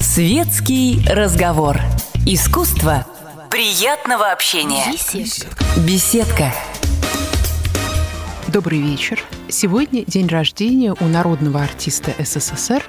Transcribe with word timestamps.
Светский 0.00 1.04
разговор. 1.08 1.78
Искусство 2.26 3.06
приятного 3.48 4.32
общения. 4.32 4.84
Беседка. 5.86 6.52
Добрый 8.48 8.80
вечер. 8.80 9.22
Сегодня 9.48 10.04
день 10.04 10.26
рождения 10.26 10.96
у 10.98 11.04
народного 11.04 11.62
артиста 11.62 12.12
СССР 12.18 12.82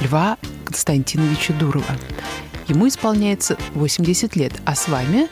Льва 0.00 0.36
Константиновича 0.64 1.52
Дурова. 1.54 1.96
Ему 2.68 2.86
исполняется 2.86 3.58
80 3.74 4.36
лет, 4.36 4.52
а 4.64 4.76
с 4.76 4.86
вами 4.86 5.28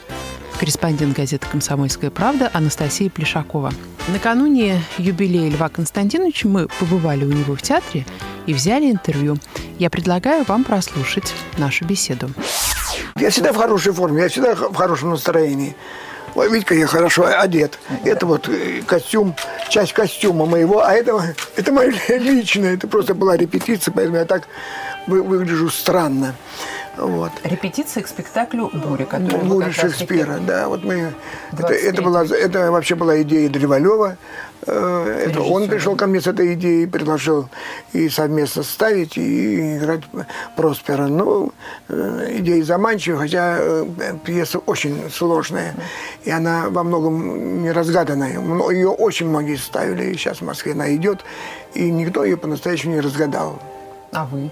корреспондент 0.59 1.15
газеты 1.15 1.47
«Комсомольская 1.47 2.11
правда» 2.11 2.51
Анастасия 2.53 3.09
Плешакова. 3.09 3.71
Накануне 4.11 4.81
юбилея 4.97 5.51
Льва 5.51 5.69
Константиновича 5.69 6.47
мы 6.47 6.67
побывали 6.79 7.25
у 7.25 7.31
него 7.31 7.55
в 7.55 7.61
театре 7.61 8.07
и 8.47 8.55
взяли 8.55 8.89
интервью. 8.89 9.37
Я 9.77 9.91
предлагаю 9.91 10.43
вам 10.45 10.63
прослушать 10.63 11.31
нашу 11.59 11.85
беседу. 11.85 12.31
Я 13.17 13.29
всегда 13.29 13.53
в 13.53 13.57
хорошей 13.57 13.93
форме, 13.93 14.23
я 14.23 14.29
всегда 14.29 14.55
в 14.55 14.73
хорошем 14.73 15.11
настроении. 15.11 15.75
Ой, 16.33 16.49
видите, 16.51 16.79
я 16.79 16.87
хорошо 16.87 17.25
одет. 17.25 17.77
Это 18.03 18.25
вот 18.25 18.49
э, 18.49 18.81
костюм, 18.85 19.35
часть 19.69 19.93
костюма 19.93 20.45
моего, 20.45 20.83
а 20.83 20.93
это, 20.93 21.35
это 21.55 21.71
мое 21.71 21.93
личное. 22.09 22.73
Это 22.73 22.87
просто 22.87 23.13
была 23.13 23.37
репетиция, 23.37 23.91
поэтому 23.91 24.17
я 24.17 24.25
так 24.25 24.47
выгляжу 25.09 25.69
странно. 25.69 26.35
Вот. 26.99 27.31
Репетиция 27.43 28.03
к 28.03 28.07
спектаклю 28.07 28.69
«Буря», 28.73 29.05
который 29.05 29.43
«Буря» 29.43 29.71
Шекспира, 29.71 30.39
да. 30.39 30.67
Вот 30.67 30.83
мы, 30.83 31.13
это, 31.53 31.73
это, 31.73 32.01
была, 32.01 32.25
это 32.25 32.71
вообще 32.71 32.95
была 32.95 33.21
идея 33.21 33.49
Древолева. 33.49 34.17
Э, 34.67 35.25
это 35.27 35.41
он 35.41 35.67
пришел 35.69 35.95
ко 35.95 36.07
мне 36.07 36.19
с 36.19 36.27
этой 36.27 36.55
идеей, 36.55 36.87
предложил 36.87 37.47
и 37.93 38.09
совместно 38.09 38.63
ставить, 38.63 39.17
и 39.17 39.77
играть 39.77 40.01
Проспера. 40.57 41.07
Ну, 41.07 41.53
э, 41.87 42.37
идея 42.39 42.63
заманчивая, 42.63 43.19
хотя 43.19 43.57
э, 43.59 43.85
пьеса 44.25 44.59
очень 44.59 45.09
сложная, 45.09 45.75
и 46.25 46.31
она 46.31 46.69
во 46.69 46.83
многом 46.83 47.63
не 47.63 47.71
разгаданная. 47.71 48.39
Ее 48.71 48.89
очень 48.89 49.29
многие 49.29 49.55
ставили, 49.55 50.11
и 50.11 50.17
сейчас 50.17 50.39
в 50.39 50.45
Москве 50.45 50.73
она 50.73 50.93
идет, 50.93 51.23
и 51.73 51.89
никто 51.89 52.25
ее 52.25 52.35
по-настоящему 52.35 52.95
не 52.95 53.01
разгадал. 53.01 53.59
А 54.11 54.25
вы? 54.25 54.49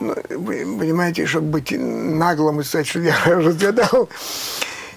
Ну, 0.00 0.14
вы 0.30 0.64
понимаете, 0.78 1.26
чтобы 1.26 1.48
быть 1.48 1.72
наглым 1.76 2.60
и 2.60 2.64
сказать, 2.64 2.86
что 2.86 3.00
я 3.00 3.14
разгадал. 3.26 4.08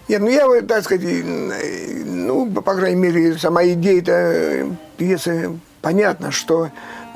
Нет, 0.08 0.22
ну 0.22 0.30
я, 0.30 0.62
так 0.62 0.84
сказать, 0.84 1.06
ну, 1.24 2.52
по 2.52 2.76
крайней 2.76 3.00
мере, 3.00 3.38
сама 3.38 3.66
идея 3.66 4.68
пьесы 4.98 5.58
понятна, 5.82 6.32
что 6.32 6.70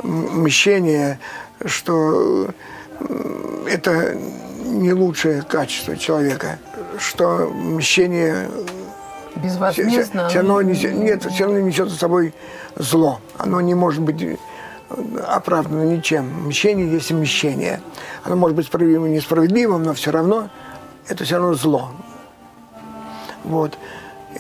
мщение, 0.04 1.20
что 1.66 2.54
это 3.68 4.16
не 4.66 4.94
лучшее 4.94 5.42
качество 5.42 5.98
человека, 5.98 6.60
что 6.98 7.50
мщение 7.50 8.50
Безвозмездно. 9.36 10.30
Все, 10.30 10.30
все 10.30 10.48
равно 10.48 10.62
нет, 10.62 11.26
все 11.30 11.44
равно 11.44 11.60
несет 11.60 11.90
за 11.90 11.98
собой 11.98 12.34
зло. 12.78 13.20
Оно 13.38 13.60
не 13.62 13.76
может 13.76 14.02
быть 14.02 14.40
оправдано 15.28 15.84
ничем. 15.84 16.48
Мщение 16.48 16.92
есть 16.92 17.12
мщение. 17.12 17.82
Оно 18.24 18.36
может 18.36 18.56
быть 18.56 18.68
справедливым 18.68 19.12
и 19.12 19.16
несправедливым, 19.16 19.84
но 19.84 19.94
все 19.94 20.12
равно 20.12 20.50
это 21.08 21.24
все 21.24 21.38
равно 21.38 21.54
зло. 21.54 21.92
Вот. 23.44 23.78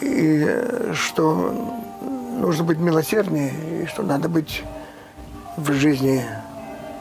И 0.02 0.48
что 0.94 1.53
нужно 2.39 2.64
быть 2.64 2.80
милосерднее, 2.80 3.83
и 3.83 3.86
что 3.86 4.03
надо 4.03 4.30
быть 4.30 4.64
в 5.58 5.72
жизни 5.73 6.23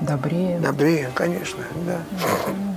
добрее. 0.00 0.58
Добрее, 0.58 1.10
конечно, 1.14 1.64
да. 1.86 1.98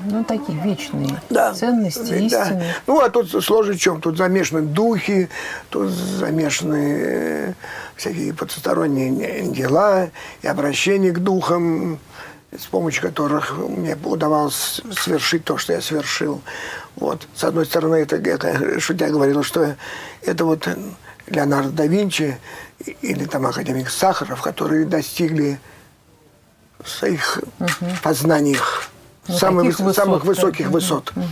Ну, 0.09 0.23
такие 0.23 0.58
вечные 0.61 1.21
да. 1.30 1.54
ценности, 1.54 2.09
да. 2.09 2.15
истины. 2.15 2.64
Ну, 2.86 3.02
а 3.02 3.09
тут 3.09 3.30
сложно 3.43 3.73
в 3.73 3.77
чем? 3.77 4.02
Тут 4.02 4.17
замешаны 4.17 4.61
духи, 4.61 5.30
тут 5.70 5.89
замешаны 5.89 6.99
э, 6.99 7.54
всякие 7.95 8.33
потусторонние 8.33 9.48
дела 9.48 10.09
и 10.42 10.48
обращения 10.48 11.11
к 11.11 11.20
духам, 11.20 11.99
с 12.58 12.65
помощью 12.65 13.02
которых 13.02 13.58
мне 13.58 13.98
удавалось 14.04 14.81
совершить 14.92 15.43
то, 15.43 15.58
что 15.58 15.73
я 15.73 15.81
совершил. 15.81 16.42
Вот. 16.95 17.27
С 17.36 17.43
одной 17.43 17.65
стороны, 17.65 17.95
это, 17.95 18.15
это 18.15 18.80
шутя 18.80 19.10
говорил, 19.10 19.43
что 19.43 19.76
это 20.21 20.45
вот 20.45 20.67
Леонардо 21.27 21.71
да 21.71 21.86
Винчи 21.86 22.37
или 23.02 23.26
там 23.26 23.45
академик 23.45 23.89
Сахаров, 23.89 24.42
которые 24.42 24.86
достигли 24.86 25.60
своих 26.86 27.39
угу. 27.60 27.70
познаниях 28.02 28.89
самых, 29.27 29.65
высот, 29.65 29.95
самых 29.95 30.26
высоких 30.26 30.67
да. 30.67 30.71
высот. 30.71 31.11
Угу. 31.15 31.26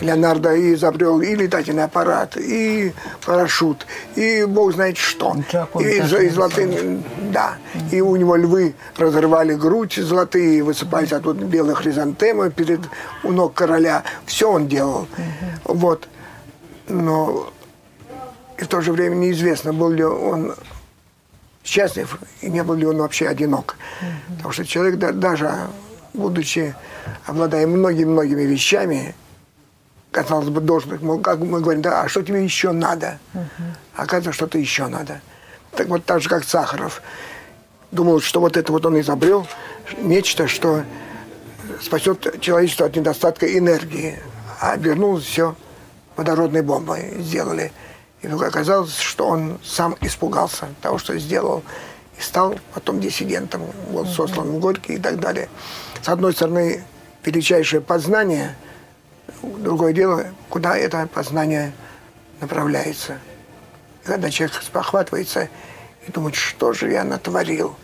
Леонардо 0.00 0.54
и 0.54 0.74
изобрел 0.74 1.20
и 1.20 1.34
летательный 1.34 1.84
аппарат, 1.84 2.36
и 2.36 2.92
парашют, 3.24 3.86
и 4.16 4.44
бог 4.44 4.72
знает 4.72 4.96
что. 4.96 5.36
и, 5.80 5.98
и 5.98 6.28
золотые, 6.28 7.02
да. 7.32 7.54
Угу. 7.74 7.84
И 7.92 8.00
у 8.00 8.16
него 8.16 8.36
львы 8.36 8.74
разрывали 8.96 9.54
грудь 9.54 9.94
золотые, 9.94 10.62
высыпались 10.62 11.12
угу. 11.12 11.16
оттуда 11.16 11.44
белые 11.44 11.74
хризантемы 11.74 12.50
перед 12.50 12.80
у 13.22 13.32
ног 13.32 13.54
короля. 13.54 14.04
Все 14.26 14.50
он 14.50 14.68
делал. 14.68 15.06
Угу. 15.66 15.76
Вот. 15.78 16.08
Но 16.88 17.50
и 18.58 18.64
в 18.64 18.68
то 18.68 18.80
же 18.80 18.92
время 18.92 19.14
неизвестно, 19.14 19.72
был 19.72 19.90
ли 19.90 20.04
он 20.04 20.54
счастлив 21.64 22.18
и 22.42 22.50
не 22.50 22.62
был 22.62 22.74
ли 22.74 22.86
он 22.86 22.98
вообще 22.98 23.26
одинок. 23.26 23.76
Угу. 24.00 24.36
Потому 24.36 24.52
что 24.52 24.64
человек 24.64 24.98
даже 24.98 25.68
будучи, 26.14 26.74
обладая 27.26 27.66
многими-многими 27.66 28.42
вещами, 28.42 29.14
казалось 30.10 30.48
бы, 30.48 30.60
должен 30.60 30.96
быть, 30.96 31.22
как 31.22 31.40
мы 31.40 31.60
говорим, 31.60 31.82
да, 31.82 32.02
а 32.02 32.08
что 32.08 32.22
тебе 32.22 32.42
еще 32.42 32.72
надо? 32.72 33.18
Uh-huh. 33.34 33.44
Оказывается, 33.96 34.32
что-то 34.32 34.58
еще 34.58 34.86
надо. 34.86 35.20
Так 35.72 35.88
вот, 35.88 36.04
так 36.04 36.22
же, 36.22 36.28
как 36.28 36.44
Сахаров. 36.44 37.02
Думал, 37.90 38.20
что 38.20 38.40
вот 38.40 38.56
это 38.56 38.72
вот 38.72 38.86
он 38.86 38.98
изобрел, 39.00 39.46
нечто, 39.98 40.48
что 40.48 40.84
спасет 41.80 42.40
человечество 42.40 42.86
от 42.86 42.96
недостатка 42.96 43.46
энергии. 43.58 44.18
А 44.60 44.72
обернулось 44.72 45.24
все 45.24 45.54
водородной 46.16 46.62
бомбой 46.62 47.12
сделали. 47.18 47.72
И 48.22 48.26
вдруг 48.26 48.44
оказалось, 48.44 48.98
что 48.98 49.26
он 49.28 49.58
сам 49.62 49.96
испугался 50.00 50.68
того, 50.80 50.98
что 50.98 51.18
сделал. 51.18 51.62
И 52.18 52.22
стал 52.22 52.58
потом 52.72 53.00
диссидентом, 53.00 53.62
был 53.90 54.06
сослан 54.06 54.48
в 54.48 54.58
Горький 54.60 54.94
и 54.94 54.98
так 54.98 55.18
далее 55.18 55.48
с 56.04 56.08
одной 56.10 56.34
стороны, 56.34 56.84
величайшее 57.24 57.80
познание, 57.80 58.54
другое 59.42 59.94
дело, 59.94 60.26
куда 60.50 60.76
это 60.76 61.06
познание 61.06 61.72
направляется. 62.42 63.18
И 64.02 64.06
когда 64.08 64.30
человек 64.30 64.60
спохватывается 64.60 65.48
и 66.06 66.12
думает, 66.12 66.34
что 66.34 66.74
же 66.74 66.90
я 66.90 67.04
натворил, 67.04 67.74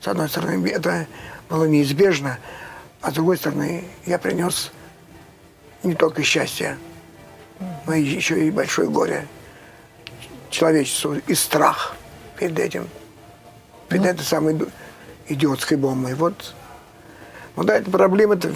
с 0.00 0.08
одной 0.08 0.30
стороны, 0.30 0.66
это 0.70 1.06
было 1.50 1.66
неизбежно, 1.66 2.38
а 3.02 3.10
с 3.10 3.14
другой 3.14 3.36
стороны, 3.36 3.84
я 4.06 4.16
принес 4.18 4.72
не 5.82 5.92
только 5.92 6.22
счастье, 6.22 6.78
но 7.86 7.92
еще 7.92 8.42
и 8.46 8.50
большое 8.50 8.88
горе 8.88 9.28
человечеству 10.48 11.16
и 11.26 11.34
страх 11.34 11.94
перед 12.38 12.58
этим, 12.58 12.88
перед 13.90 14.04
ну. 14.04 14.08
этой 14.08 14.22
самой 14.22 14.58
идиотской 15.28 15.76
бомбой. 15.76 16.14
Вот 16.14 16.54
ну 17.56 17.64
да, 17.64 17.76
это 17.76 17.90
проблемы-то 17.90 18.52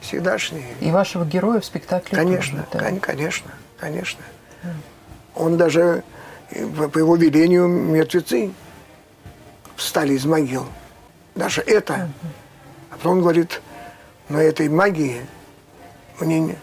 всегдашние. 0.00 0.64
И 0.80 0.90
вашего 0.90 1.24
героя 1.24 1.60
в 1.60 1.64
спектакле 1.64 2.16
Конечно, 2.16 2.64
тоже, 2.70 2.84
да? 2.84 3.00
конечно, 3.00 3.50
конечно. 3.78 4.20
Mm. 4.62 4.68
Он 5.34 5.56
даже, 5.56 6.04
по 6.50 6.98
его 6.98 7.16
велению, 7.16 7.68
мертвецы 7.68 8.52
встали 9.76 10.14
из 10.14 10.24
могил. 10.24 10.66
Даже 11.34 11.60
это. 11.60 11.94
Mm-hmm. 11.94 12.08
А 12.90 12.96
потом 12.96 13.12
он 13.12 13.20
говорит, 13.20 13.60
но 14.28 14.40
этой 14.40 14.68
магии 14.68 15.26
мне 16.20 16.56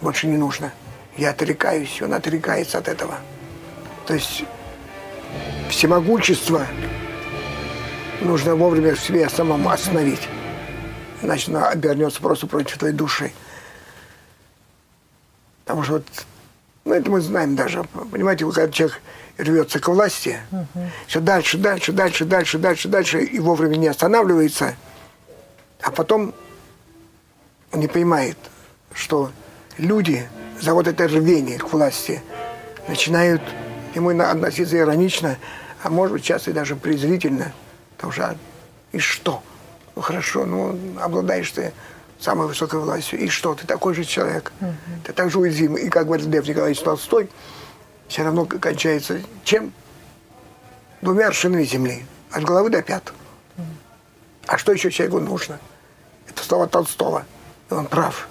больше 0.00 0.26
не 0.26 0.36
нужно. 0.36 0.72
Я 1.16 1.30
отрекаюсь, 1.30 2.00
он 2.02 2.14
отрекается 2.14 2.78
от 2.78 2.88
этого. 2.88 3.16
То 4.06 4.14
есть 4.14 4.44
всемогущество 5.68 6.66
нужно 8.20 8.54
вовремя 8.54 8.96
себя 8.96 9.28
самому 9.28 9.70
остановить. 9.70 10.28
Иначе 11.22 11.50
она 11.50 11.68
обернется 11.68 12.20
просто 12.20 12.46
против 12.46 12.78
твоей 12.78 12.94
души. 12.94 13.32
Потому 15.64 15.84
что 15.84 15.92
вот, 15.94 16.06
ну 16.84 16.94
это 16.94 17.10
мы 17.10 17.20
знаем 17.20 17.54
даже, 17.54 17.84
понимаете, 18.10 18.44
когда 18.44 18.70
человек 18.70 19.00
рвется 19.38 19.78
к 19.78 19.88
власти, 19.88 20.38
угу. 20.50 20.90
все 21.06 21.20
дальше, 21.20 21.58
дальше, 21.58 21.92
дальше, 21.92 22.24
дальше, 22.24 22.58
дальше, 22.58 22.88
дальше, 22.88 23.22
и 23.22 23.38
вовремя 23.38 23.76
не 23.76 23.88
останавливается, 23.88 24.74
а 25.80 25.90
потом 25.90 26.34
он 27.72 27.80
не 27.80 27.88
понимает, 27.88 28.36
что 28.92 29.30
люди 29.78 30.28
за 30.60 30.74
вот 30.74 30.86
это 30.86 31.06
рвение 31.08 31.58
к 31.58 31.72
власти 31.72 32.22
начинают 32.88 33.42
ему 33.94 34.10
относиться 34.10 34.76
иронично, 34.76 35.38
а 35.82 35.90
может 35.90 36.14
быть 36.14 36.24
часто 36.24 36.50
и 36.50 36.54
даже 36.54 36.76
презрительно. 36.76 37.52
Потому 38.02 38.12
что 38.12 38.36
и 38.90 38.98
что? 38.98 39.44
Ну 39.94 40.02
хорошо, 40.02 40.44
ну 40.44 40.76
обладаешь 41.00 41.52
ты 41.52 41.72
самой 42.18 42.48
высокой 42.48 42.80
властью. 42.80 43.20
И 43.20 43.28
что? 43.28 43.54
Ты 43.54 43.64
такой 43.64 43.94
же 43.94 44.04
человек. 44.04 44.52
Угу. 44.60 44.72
Ты 45.04 45.12
так 45.12 45.30
же 45.30 45.38
уязвим. 45.38 45.76
И, 45.76 45.88
как 45.88 46.06
говорит 46.06 46.26
Лев 46.26 46.46
Николаевич 46.48 46.82
Толстой, 46.82 47.30
все 48.08 48.24
равно 48.24 48.44
кончается 48.44 49.20
чем? 49.44 49.72
Двумя 51.00 51.28
аршинами 51.28 51.62
земли. 51.62 52.04
От 52.32 52.42
головы 52.42 52.70
до 52.70 52.82
пят. 52.82 53.12
Угу. 53.56 53.66
А 54.48 54.58
что 54.58 54.72
еще 54.72 54.90
человеку 54.90 55.20
нужно? 55.20 55.60
Это 56.28 56.42
слова 56.42 56.66
Толстого. 56.66 57.24
И 57.70 57.74
он 57.74 57.86
прав. 57.86 58.26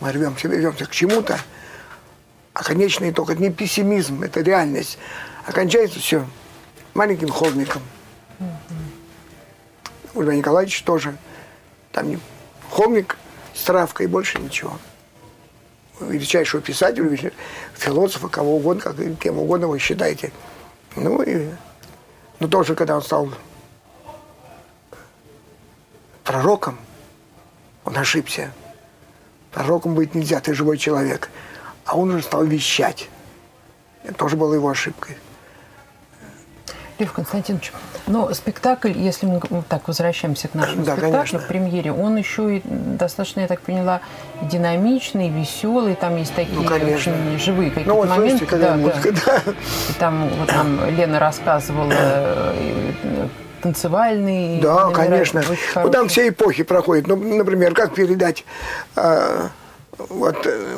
Мы 0.00 0.10
рвемся, 0.10 0.48
рвемся 0.48 0.86
к 0.86 0.90
чему-то, 0.90 1.38
а 2.52 2.64
конечный 2.64 3.10
итог– 3.10 3.30
это 3.30 3.40
не 3.40 3.50
пессимизм, 3.50 4.24
это 4.24 4.40
реальность. 4.40 4.98
Окончается 5.46 6.00
все 6.00 6.26
маленьким 6.94 7.28
холмиком. 7.28 7.82
У 10.14 10.22
Льва 10.22 10.66
тоже. 10.84 11.16
Там 11.92 12.20
холмик 12.70 13.16
с 13.54 13.62
травкой 13.62 14.06
больше 14.06 14.38
ничего. 14.38 14.78
Величайшего 16.00 16.62
писателя, 16.62 17.32
философа, 17.74 18.28
кого 18.28 18.56
угодно, 18.56 18.82
как, 18.82 18.96
кем 19.18 19.38
угодно 19.38 19.68
вы 19.68 19.78
считаете. 19.78 20.32
Ну 20.96 21.22
и 21.22 21.48
но 22.40 22.46
тоже, 22.46 22.76
когда 22.76 22.94
он 22.94 23.02
стал 23.02 23.30
пророком, 26.22 26.78
он 27.84 27.98
ошибся. 27.98 28.52
Пророком 29.50 29.94
быть 29.94 30.14
нельзя, 30.14 30.40
ты 30.40 30.54
живой 30.54 30.78
человек– 30.78 31.30
а 31.88 31.96
он 31.96 32.10
уже 32.10 32.22
стал 32.22 32.44
вещать. 32.44 33.08
Это 34.04 34.12
тоже 34.12 34.36
было 34.36 34.52
его 34.52 34.68
ошибкой. 34.68 35.16
Лев 36.98 37.12
Константинович, 37.12 37.72
но 38.08 38.32
спектакль, 38.32 38.92
если 38.94 39.26
мы 39.26 39.40
так 39.68 39.86
возвращаемся 39.86 40.48
к 40.48 40.54
нашему 40.54 40.84
да, 40.84 40.92
спектаклю, 40.92 41.12
конечно. 41.12 41.38
премьере, 41.40 41.92
он 41.92 42.16
еще 42.16 42.56
и 42.56 42.62
достаточно, 42.64 43.40
я 43.40 43.46
так 43.46 43.60
поняла, 43.60 44.00
динамичный, 44.42 45.28
веселый, 45.28 45.94
там 45.94 46.16
есть 46.16 46.34
такие 46.34 46.58
ну, 46.58 46.64
очень 46.64 47.38
живые 47.38 47.70
какие-то 47.70 47.90
ну, 47.90 47.96
вот 47.96 48.08
моменты. 48.08 48.46
Слышите, 48.46 48.56
да, 48.56 48.76
музыка, 48.76 49.12
да. 49.12 49.42
да. 49.44 49.52
И 49.88 49.92
там 49.98 50.28
вот 50.28 50.48
нам 50.48 50.90
Лена 50.90 51.18
рассказывала 51.18 51.92
э, 51.92 53.28
танцевальный. 53.62 54.60
Да, 54.60 54.90
конечно. 54.90 55.42
Ну, 55.76 55.90
там 55.90 56.08
все 56.08 56.28
эпохи 56.28 56.62
проходят. 56.62 57.06
Ну, 57.06 57.16
например, 57.16 57.74
как 57.74 57.94
передать 57.94 58.44
э, 58.96 59.48
вот 60.08 60.46
э, 60.46 60.76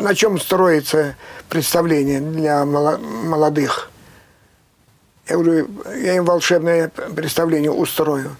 на 0.00 0.14
чем 0.14 0.38
строится 0.38 1.16
представление 1.48 2.20
для 2.20 2.64
молодых? 2.64 3.90
Я 5.28 5.36
говорю, 5.36 5.68
я 5.94 6.16
им 6.16 6.24
волшебное 6.24 6.88
представление 6.88 7.70
устрою. 7.70 8.36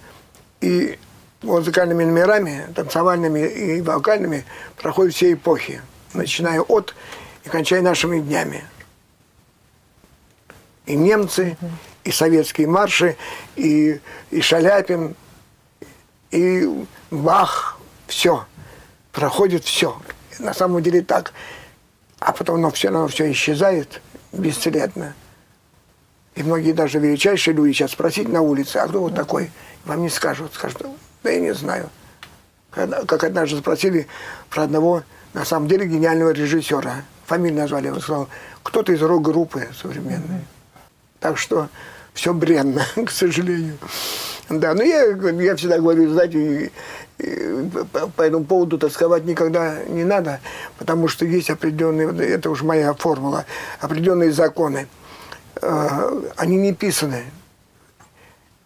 И 0.60 0.98
музыкальными 1.42 2.04
номерами, 2.04 2.66
танцевальными 2.74 3.40
и 3.40 3.80
вокальными 3.80 4.44
проходят 4.76 5.14
все 5.14 5.32
эпохи, 5.32 5.82
начиная 6.12 6.60
от 6.60 6.94
и 7.44 7.48
кончая 7.48 7.82
нашими 7.82 8.20
днями. 8.20 8.64
И 10.86 10.94
немцы, 10.94 11.56
и 12.04 12.12
советские 12.12 12.66
марши, 12.66 13.16
и, 13.56 14.00
и 14.30 14.40
Шаляпин, 14.40 15.14
и 16.30 16.86
Бах, 17.10 17.78
все. 18.06 18.46
Проходит 19.12 19.64
все 19.64 19.96
на 20.38 20.54
самом 20.54 20.82
деле 20.82 21.02
так. 21.02 21.32
А 22.18 22.32
потом 22.32 22.56
оно 22.56 22.70
все 22.70 22.88
равно 22.90 23.08
все 23.08 23.30
исчезает 23.30 24.00
бесследно. 24.32 25.14
И 26.34 26.42
многие 26.42 26.72
даже 26.72 26.98
величайшие 26.98 27.54
люди 27.54 27.72
сейчас 27.72 27.92
спросить 27.92 28.28
на 28.28 28.40
улице, 28.40 28.78
а 28.78 28.88
кто 28.88 29.00
вот 29.00 29.14
такой? 29.14 29.50
Вам 29.84 30.02
не 30.02 30.08
скажут. 30.08 30.54
Скажут, 30.54 30.82
да 31.22 31.30
я 31.30 31.40
не 31.40 31.54
знаю. 31.54 31.90
Как 32.70 33.22
однажды 33.22 33.58
спросили 33.58 34.08
про 34.50 34.64
одного, 34.64 35.04
на 35.32 35.44
самом 35.44 35.68
деле, 35.68 35.86
гениального 35.86 36.30
режиссера. 36.30 37.04
Фамилию 37.26 37.60
назвали, 37.60 37.88
он 37.88 38.00
сказал, 38.00 38.28
кто-то 38.62 38.92
из 38.92 39.00
рок-группы 39.00 39.68
современной. 39.80 40.44
Так 41.20 41.38
что 41.38 41.68
все 42.14 42.34
бренно, 42.34 42.84
к 43.06 43.10
сожалению. 43.10 43.78
Да, 44.48 44.74
но 44.74 44.82
я, 44.82 45.04
я 45.04 45.56
всегда 45.56 45.78
говорю, 45.78 46.12
знаете, 46.12 46.70
по 48.16 48.22
этому 48.22 48.44
поводу 48.44 48.76
тосковать 48.76 49.24
никогда 49.24 49.84
не 49.84 50.04
надо, 50.04 50.40
потому 50.78 51.08
что 51.08 51.24
есть 51.24 51.48
определенные, 51.48 52.08
это 52.28 52.50
уже 52.50 52.64
моя 52.64 52.92
формула, 52.92 53.46
определенные 53.80 54.32
законы. 54.32 54.86
Э, 55.60 56.22
они 56.36 56.56
не 56.56 56.72
писаны. 56.72 57.24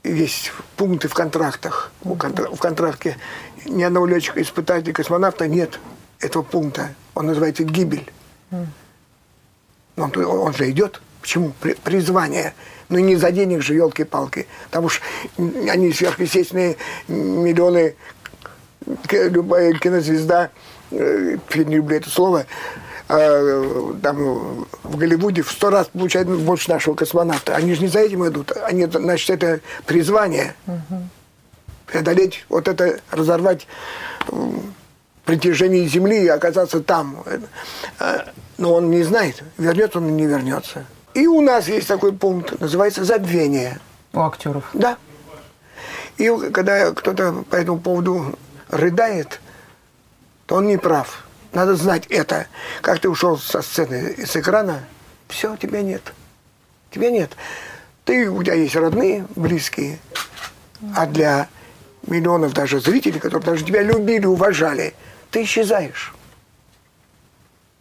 Есть 0.04 0.52
пункты 0.76 1.08
в 1.08 1.14
контрактах. 1.14 1.92
В 2.02 2.56
контракте 2.56 3.18
ни 3.66 3.82
одного 3.82 4.06
летчика, 4.06 4.40
испытателя, 4.40 4.92
космонавта 4.92 5.48
нет 5.48 5.78
этого 6.20 6.42
пункта. 6.42 6.94
Он 7.14 7.26
называется 7.26 7.64
гибель. 7.64 8.10
Он, 8.50 10.12
он 10.16 10.54
же 10.54 10.70
идет. 10.70 11.00
Почему? 11.20 11.52
Призвание. 11.84 12.54
Ну 12.88 12.98
не 12.98 13.16
за 13.16 13.32
денег 13.32 13.62
же, 13.62 13.74
елки-палки. 13.74 14.46
Потому 14.66 14.88
что 14.88 15.02
они 15.36 15.92
сверхъестественные 15.92 16.76
миллионы 17.08 17.96
любая 19.10 19.72
кинозвезда, 19.74 20.50
э, 20.90 21.36
не 21.54 21.76
люблю 21.76 21.96
это 21.96 22.08
слово, 22.08 22.46
а, 23.08 23.94
там 24.02 24.66
в 24.82 24.96
Голливуде 24.96 25.42
в 25.42 25.50
сто 25.50 25.70
раз 25.70 25.88
получает 25.88 26.28
больше 26.28 26.70
нашего 26.70 26.94
космонавта. 26.94 27.56
Они 27.56 27.74
же 27.74 27.82
не 27.82 27.88
за 27.88 28.00
этим 28.00 28.26
идут. 28.26 28.52
Они, 28.62 28.86
значит, 28.86 29.30
это 29.30 29.60
призвание. 29.86 30.54
Угу. 30.66 31.02
Преодолеть, 31.86 32.44
вот 32.48 32.68
это, 32.68 33.00
разорвать 33.10 33.66
притяжение 35.24 35.86
Земли 35.86 36.22
и 36.22 36.28
оказаться 36.28 36.80
там. 36.80 37.24
А, 37.98 38.26
но 38.58 38.74
он 38.74 38.90
не 38.90 39.02
знает, 39.02 39.42
вернется 39.56 39.98
он 39.98 40.06
или 40.06 40.12
не 40.12 40.26
вернется. 40.26 40.84
И 41.14 41.26
у 41.26 41.40
нас 41.40 41.68
есть 41.68 41.88
такой 41.88 42.12
пункт, 42.12 42.60
называется 42.60 43.04
забвение. 43.04 43.80
У 44.12 44.20
актеров? 44.20 44.64
Да. 44.72 44.96
И 46.16 46.30
когда 46.52 46.92
кто-то 46.92 47.44
по 47.48 47.56
этому 47.56 47.78
поводу 47.78 48.38
рыдает, 48.68 49.40
то 50.46 50.56
он 50.56 50.66
не 50.66 50.76
прав. 50.76 51.24
Надо 51.52 51.76
знать 51.76 52.06
это. 52.08 52.46
Как 52.82 53.00
ты 53.00 53.08
ушел 53.08 53.38
со 53.38 53.62
сцены, 53.62 54.14
с 54.26 54.36
экрана, 54.36 54.84
все, 55.28 55.56
тебя 55.56 55.82
нет. 55.82 56.02
Тебя 56.90 57.10
нет. 57.10 57.32
Ты, 58.04 58.30
у 58.30 58.42
тебя 58.42 58.54
есть 58.54 58.76
родные, 58.76 59.26
близкие, 59.36 59.98
а 60.94 61.06
для 61.06 61.48
миллионов 62.06 62.54
даже 62.54 62.80
зрителей, 62.80 63.20
которые 63.20 63.44
даже 63.44 63.64
тебя 63.64 63.82
любили, 63.82 64.26
уважали, 64.26 64.94
ты 65.30 65.42
исчезаешь. 65.42 66.14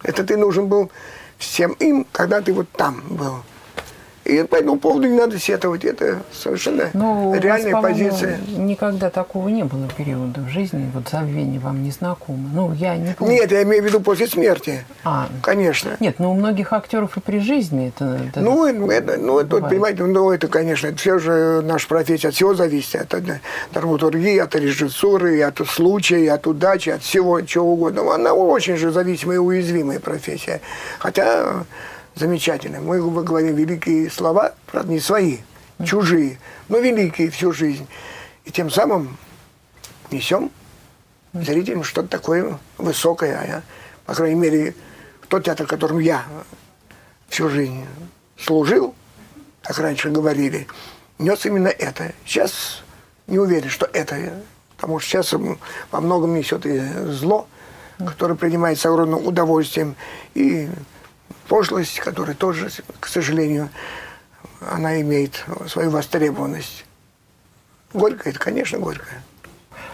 Это 0.04 0.24
ты 0.24 0.38
нужен 0.38 0.68
был 0.68 0.92
всем 1.38 1.74
им, 1.74 2.06
когда 2.12 2.42
ты 2.42 2.54
вот 2.54 2.70
там 2.72 3.02
был. 3.10 3.44
И 4.28 4.44
по 4.44 4.56
этому 4.56 4.78
поводу 4.78 5.08
не 5.08 5.18
надо 5.18 5.40
сетовать. 5.40 5.86
Это 5.86 6.22
совершенно 6.34 6.90
Но 6.94 7.32
ну, 7.34 7.36
реальная 7.36 7.74
вас, 7.74 7.84
позиция. 7.84 8.40
Никогда 8.58 9.10
такого 9.10 9.48
не 9.48 9.64
было 9.64 9.88
периода 9.98 10.42
в 10.42 10.50
жизни. 10.50 10.90
Вот 10.94 11.08
забвение 11.08 11.60
вам 11.60 11.82
не 11.82 11.92
знакомо. 11.92 12.50
Ну, 12.54 12.74
я 12.74 12.98
не 12.98 13.14
помню. 13.14 13.36
Нет, 13.36 13.52
я 13.52 13.64
имею 13.64 13.84
в 13.84 13.86
виду 13.86 14.02
после 14.02 14.28
смерти. 14.28 14.84
А. 15.06 15.30
Конечно. 15.42 15.96
Нет, 16.02 16.20
но 16.20 16.32
у 16.32 16.36
многих 16.36 16.74
актеров 16.74 17.16
и 17.16 17.22
при 17.22 17.40
жизни 17.40 17.88
это... 17.88 18.20
это 18.28 18.42
ну, 18.42 18.66
это, 18.66 19.18
ну, 19.18 19.40
это, 19.40 19.62
понимаете, 19.62 20.04
ну, 20.04 20.32
это, 20.32 20.48
конечно, 20.48 20.88
это 20.88 20.98
все 20.98 21.20
же 21.20 21.62
наша 21.64 21.88
профессия 21.88 22.28
от 22.28 22.36
всего 22.36 22.54
зависит. 22.54 22.96
От, 22.96 23.14
от 23.14 23.24
драматургии, 23.72 24.38
от 24.40 24.54
режиссуры, 24.56 25.42
от 25.42 25.66
случая, 25.68 26.34
от 26.34 26.48
удачи, 26.48 26.90
от 26.90 27.02
всего, 27.02 27.40
чего 27.42 27.74
угодно. 27.74 28.14
Она 28.14 28.34
очень 28.34 28.76
же 28.76 28.92
зависимая 28.92 29.38
и 29.38 29.40
уязвимая 29.40 30.02
профессия. 30.02 30.60
Хотя 31.00 31.64
замечательно. 32.18 32.80
Мы 32.80 33.00
говорим 33.24 33.56
великие 33.56 34.10
слова, 34.10 34.54
правда, 34.72 34.92
не 34.92 35.00
свои, 35.00 35.40
чужие, 35.86 36.40
но 36.70 36.80
великие 36.80 37.30
всю 37.30 37.52
жизнь. 37.52 37.88
И 38.46 38.52
тем 38.52 38.70
самым 38.70 39.18
несем 40.12 40.52
зрителям 41.34 41.84
что-то 41.84 42.08
такое 42.08 42.58
высокое. 42.78 43.36
А 43.38 43.62
по 44.06 44.14
крайней 44.14 44.40
мере, 44.40 44.76
тот 45.28 45.44
театр, 45.44 45.66
в 45.66 45.70
котором 45.70 46.00
я 46.00 46.26
всю 47.30 47.50
жизнь 47.50 47.86
служил, 48.40 48.96
как 49.62 49.80
раньше 49.80 50.10
говорили, 50.10 50.68
нес 51.20 51.46
именно 51.46 51.68
это. 51.68 52.14
Сейчас 52.26 52.84
не 53.28 53.38
уверен, 53.38 53.70
что 53.70 53.86
это, 53.92 54.42
потому 54.78 55.00
что 55.00 55.10
сейчас 55.10 55.34
во 55.92 56.02
многом 56.02 56.36
несет 56.36 56.66
и 56.66 56.80
зло, 57.12 57.48
которое 57.98 58.36
принимается 58.36 58.90
огромным 58.90 59.26
удовольствием, 59.26 59.96
и 60.36 60.70
пошлость, 61.48 62.00
которая 62.00 62.36
тоже, 62.36 62.70
к 63.00 63.08
сожалению, 63.08 63.70
она 64.62 65.00
имеет 65.02 65.44
свою 65.68 65.92
востребованность. 65.92 66.86
Горько 67.94 68.30
это, 68.30 68.40
конечно, 68.40 68.80
горько. 68.80 69.08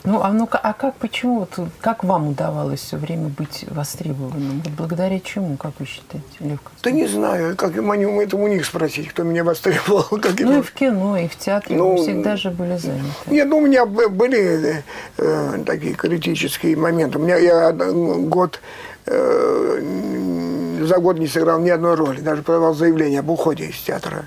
Ну, 0.05 0.21
а 0.21 0.33
ну 0.33 0.49
а 0.51 0.73
как, 0.73 0.95
почему, 0.95 1.39
вот, 1.39 1.69
как 1.79 2.03
вам 2.03 2.27
удавалось 2.29 2.81
все 2.81 2.97
время 2.97 3.29
быть 3.29 3.65
востребованным? 3.69 4.61
Вот 4.63 4.73
благодаря 4.73 5.19
чему, 5.21 5.55
как 5.55 5.71
вы 5.79 5.85
считаете, 5.85 6.27
Лев 6.41 6.59
Да 6.83 6.91
не 6.91 7.07
знаю, 7.07 7.55
как 7.55 7.77
им, 7.77 7.89
это 7.91 8.35
у 8.35 8.47
них 8.49 8.65
спросить, 8.65 9.07
кто 9.09 9.23
меня 9.23 9.45
востребовал. 9.45 10.03
Как 10.21 10.37
ну, 10.39 10.59
и 10.59 10.61
в 10.61 10.71
кино, 10.73 11.17
и 11.17 11.27
в 11.27 11.37
театре 11.37 11.77
ну, 11.77 11.95
вы 11.95 12.03
всегда 12.03 12.35
же 12.35 12.51
были 12.51 12.75
заняты. 12.75 13.07
Нет, 13.27 13.47
ну, 13.47 13.59
у 13.59 13.61
меня 13.61 13.85
были 13.85 14.83
э, 15.17 15.63
такие 15.65 15.93
критические 15.93 16.75
моменты. 16.75 17.17
У 17.17 17.21
меня 17.21 17.37
я 17.37 17.71
год 17.71 18.59
э, 19.05 19.79
за 20.81 20.97
год 20.97 21.19
не 21.19 21.27
сыграл 21.27 21.59
ни 21.59 21.69
одной 21.69 21.95
роли, 21.95 22.21
даже 22.21 22.41
подавал 22.41 22.73
заявление 22.73 23.19
об 23.19 23.29
уходе 23.29 23.65
из 23.65 23.77
театра. 23.77 24.25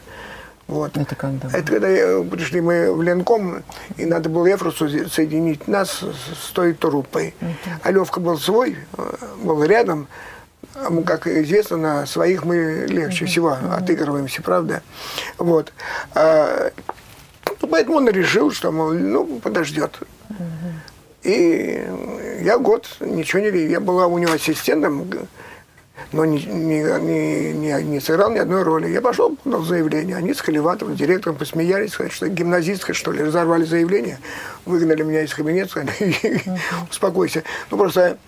Вот. 0.69 0.97
Это 0.97 1.15
когда? 1.15 1.49
Это 1.49 1.73
когда 1.73 1.89
пришли 2.29 2.61
мы 2.61 2.93
в 2.93 3.01
Ленком, 3.01 3.63
и 3.97 4.05
надо 4.05 4.29
было 4.29 4.47
Ефросу 4.47 4.89
соединить 5.09 5.69
нас 5.69 6.01
с 6.01 6.51
той 6.51 6.73
труппой. 6.75 7.35
Uh-huh. 7.41 7.71
А 7.83 7.91
Левка 7.93 8.19
был 8.19 8.37
свой, 8.37 8.77
э, 8.97 9.15
был 9.43 9.63
рядом. 9.63 10.09
А 10.75 10.91
как 11.03 11.29
известно, 11.29 11.77
на 11.77 12.07
своих 12.07 12.45
мы 12.45 12.87
легче 12.89 13.25
uh-huh. 13.25 13.29
всего 13.29 13.57
отыгрываемся, 13.73 14.43
правда? 14.43 14.83
Вот. 15.39 15.73
А, 16.15 16.73
поэтому 17.71 17.99
он 17.99 18.09
решил, 18.09 18.51
что, 18.51 18.73
мол, 18.73 18.91
ну, 18.91 19.39
подождет. 19.39 20.01
Uh-huh. 20.29 20.37
И 21.23 21.85
я 22.43 22.59
год 22.59 22.89
ничего 23.01 23.41
не... 23.41 23.71
Я 23.71 23.79
была 23.79 24.07
у 24.09 24.19
него 24.19 24.33
ассистентом, 24.33 25.09
но 26.13 26.25
не, 26.25 26.45
не, 26.45 27.53
не, 27.53 27.83
не, 27.83 28.01
сыграл 28.01 28.31
ни 28.31 28.39
одной 28.39 28.63
роли. 28.63 28.89
Я 28.89 29.01
пошел, 29.01 29.37
подал 29.37 29.63
заявление. 29.63 30.17
Они 30.17 30.35
с 30.35 30.41
Халиватовым, 30.41 30.97
директором, 30.97 31.37
посмеялись, 31.37 31.93
сказали, 31.93 32.13
что 32.13 32.29
гимназистка, 32.29 32.95
что 32.95 33.13
ли, 33.13 33.23
разорвали 33.23 33.65
заявление, 33.65 34.19
выгнали 34.65 35.03
меня 35.03 35.23
из 35.23 35.35
кабинета, 35.35 35.71
сказали, 35.71 36.43
успокойся. 36.91 37.43
Ну, 37.71 37.77
просто 37.77 38.19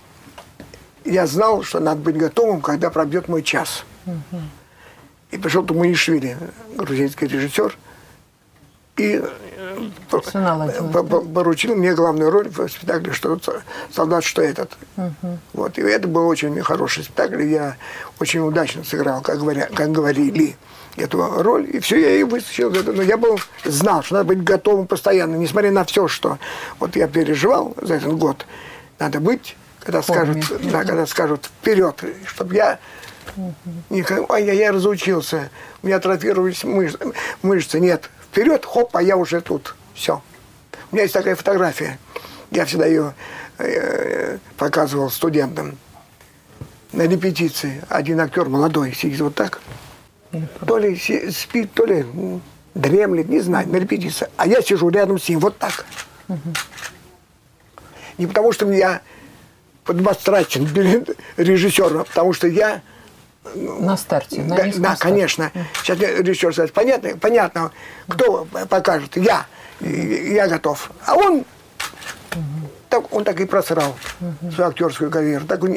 я 1.04 1.26
знал, 1.26 1.62
что 1.62 1.80
надо 1.80 2.00
быть 2.00 2.16
готовым, 2.16 2.60
когда 2.60 2.90
пробьет 2.90 3.28
мой 3.28 3.42
час. 3.42 3.84
И 5.30 5.36
пришел 5.36 5.64
Туманишвили, 5.64 6.36
грузинский 6.74 7.26
режиссер, 7.26 7.76
и 8.98 9.22
поручил 11.34 11.74
мне 11.76 11.94
главную 11.94 12.30
роль 12.30 12.48
в 12.48 12.68
спектакле 12.68 13.12
«Что 13.12 13.38
солдат, 13.94 14.24
что 14.24 14.42
этот». 14.42 14.76
Угу. 14.96 15.38
Вот. 15.54 15.78
И 15.78 15.82
это 15.82 16.08
был 16.08 16.26
очень 16.26 16.60
хороший 16.62 17.04
спектакль. 17.04 17.42
Я 17.44 17.76
очень 18.18 18.40
удачно 18.40 18.84
сыграл, 18.84 19.20
как, 19.20 19.38
говоря, 19.38 19.68
как 19.74 19.92
говорили, 19.92 20.56
эту 20.96 21.42
роль. 21.42 21.68
И 21.72 21.80
все, 21.80 21.96
я 22.00 22.16
и 22.16 22.22
это. 22.22 22.92
Но 22.92 23.02
я 23.02 23.16
был, 23.16 23.38
знал, 23.64 24.02
что 24.02 24.16
надо 24.16 24.26
быть 24.26 24.42
готовым 24.42 24.86
постоянно, 24.86 25.36
несмотря 25.36 25.70
на 25.70 25.84
все, 25.84 26.08
что 26.08 26.38
вот 26.78 26.96
я 26.96 27.08
переживал 27.08 27.74
за 27.80 27.94
этот 27.94 28.16
год. 28.16 28.46
Надо 28.98 29.20
быть, 29.20 29.56
когда 29.80 30.02
скажут, 30.02 30.38
да, 30.70 30.84
когда 30.84 31.06
скажут 31.06 31.46
вперед, 31.46 32.02
чтобы 32.26 32.54
я 32.56 32.78
угу. 33.36 34.26
ой, 34.28 34.44
я, 34.44 34.52
я 34.52 34.72
разучился, 34.72 35.50
у 35.82 35.86
меня 35.86 35.96
атрофировались 35.96 36.64
мышцы, 36.64 36.98
мышцы. 37.42 37.80
Нет, 37.80 38.10
вперед, 38.30 38.64
хоп, 38.64 38.96
а 38.96 39.02
я 39.02 39.16
уже 39.16 39.40
тут. 39.40 39.74
Все. 39.94 40.22
У 40.90 40.94
меня 40.94 41.02
есть 41.02 41.14
такая 41.14 41.34
фотография. 41.34 41.98
Я 42.50 42.64
всегда 42.64 42.86
ее 42.86 43.14
э, 43.58 44.38
показывал 44.56 45.10
студентам. 45.10 45.76
На 46.92 47.02
репетиции 47.02 47.82
один 47.88 48.20
актер 48.20 48.48
молодой 48.48 48.94
сидит 48.94 49.20
вот 49.20 49.34
так. 49.34 49.60
То 50.66 50.78
ли 50.78 50.96
спит, 51.30 51.72
то 51.72 51.84
ли 51.84 52.06
дремлет, 52.74 53.28
не 53.28 53.40
знаю, 53.40 53.68
на 53.68 53.76
репетиции. 53.76 54.28
А 54.36 54.46
я 54.46 54.62
сижу 54.62 54.88
рядом 54.88 55.18
с 55.18 55.28
ним 55.28 55.40
вот 55.40 55.58
так. 55.58 55.84
Не 58.16 58.26
потому, 58.26 58.52
что 58.52 58.70
я 58.72 59.02
подмастрачен 59.84 60.66
перед 60.72 61.16
режиссером, 61.36 62.00
а 62.00 62.04
потому 62.04 62.32
что 62.32 62.46
я 62.46 62.82
на 63.54 63.96
старте, 63.96 64.42
на 64.42 64.56
да, 64.56 64.70
да 64.76 64.96
конечно. 64.96 65.50
Сейчас 65.82 65.98
режиссер 65.98 66.52
скажет, 66.52 66.72
понятно, 66.72 67.16
понятно, 67.20 67.70
кто 68.08 68.46
покажет, 68.68 69.16
я, 69.16 69.46
я 69.80 70.48
готов. 70.48 70.90
А 71.06 71.14
он, 71.14 71.44
так, 72.88 73.12
он 73.12 73.24
так 73.24 73.40
и 73.40 73.44
просрал 73.44 73.96
свою 74.54 74.70
актерскую 74.70 75.10
карьеру. 75.10 75.46
Так 75.46 75.62
он, 75.64 75.74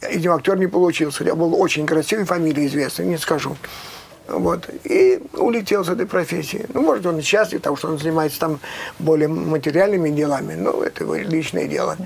этим 0.00 0.32
актер 0.32 0.56
не 0.56 0.66
получился. 0.66 1.24
Я 1.24 1.34
был 1.34 1.60
очень 1.60 1.86
красивый, 1.86 2.24
фамилия 2.24 2.66
известная, 2.66 3.06
не 3.06 3.18
скажу. 3.18 3.56
Вот. 4.28 4.68
И 4.84 5.20
улетел 5.34 5.84
с 5.84 5.88
этой 5.88 6.06
профессии. 6.06 6.66
Ну, 6.72 6.82
может, 6.82 7.04
он 7.06 7.20
счастлив, 7.22 7.60
потому 7.60 7.76
что 7.76 7.88
он 7.88 7.98
занимается 7.98 8.38
там 8.38 8.60
более 8.98 9.28
материальными 9.28 10.10
делами, 10.10 10.54
но 10.54 10.82
это 10.82 11.04
его 11.04 11.16
личное 11.16 11.66
дело. 11.66 11.96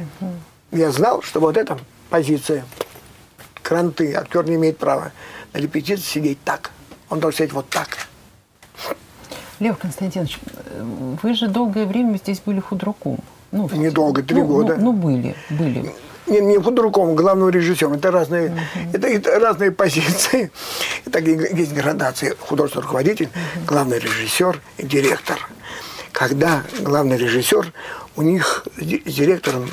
Я 0.72 0.90
знал, 0.90 1.22
что 1.22 1.40
вот 1.40 1.56
эта 1.56 1.78
позиция 2.10 2.64
кранты. 3.66 4.14
Актер 4.14 4.48
не 4.48 4.54
имеет 4.54 4.78
права 4.78 5.10
на 5.52 5.58
репетиции 5.58 6.02
сидеть 6.02 6.38
так. 6.44 6.70
Он 7.10 7.18
должен 7.18 7.38
сидеть 7.38 7.52
вот 7.52 7.68
так. 7.68 7.88
Лев 9.58 9.76
Константинович, 9.78 10.38
вы 11.22 11.34
же 11.34 11.48
долгое 11.48 11.86
время 11.86 12.16
здесь 12.18 12.40
были 12.40 12.60
худруком. 12.60 13.18
Ну, 13.50 13.68
Недолго, 13.72 14.22
три 14.22 14.42
ну, 14.42 14.46
года. 14.46 14.76
Ну, 14.76 14.92
ну, 14.92 14.92
были, 14.92 15.34
были. 15.50 15.92
Не, 16.26 16.40
не 16.40 16.58
худруком, 16.58 17.16
главным 17.16 17.48
режиссером. 17.48 17.94
Это 17.94 18.10
разные, 18.10 18.48
uh-huh. 18.48 18.96
это, 18.96 19.06
это 19.08 19.38
разные 19.38 19.70
позиции. 19.70 20.50
Это 21.06 21.20
есть 21.20 21.72
градации. 21.72 22.34
Художественный 22.38 22.82
руководитель, 22.82 23.26
uh-huh. 23.26 23.64
главный 23.66 23.98
режиссер 23.98 24.60
и 24.78 24.86
директор. 24.86 25.38
Когда 26.12 26.64
главный 26.80 27.16
режиссер, 27.16 27.72
у 28.16 28.22
них 28.22 28.66
с 28.76 29.14
директором 29.14 29.70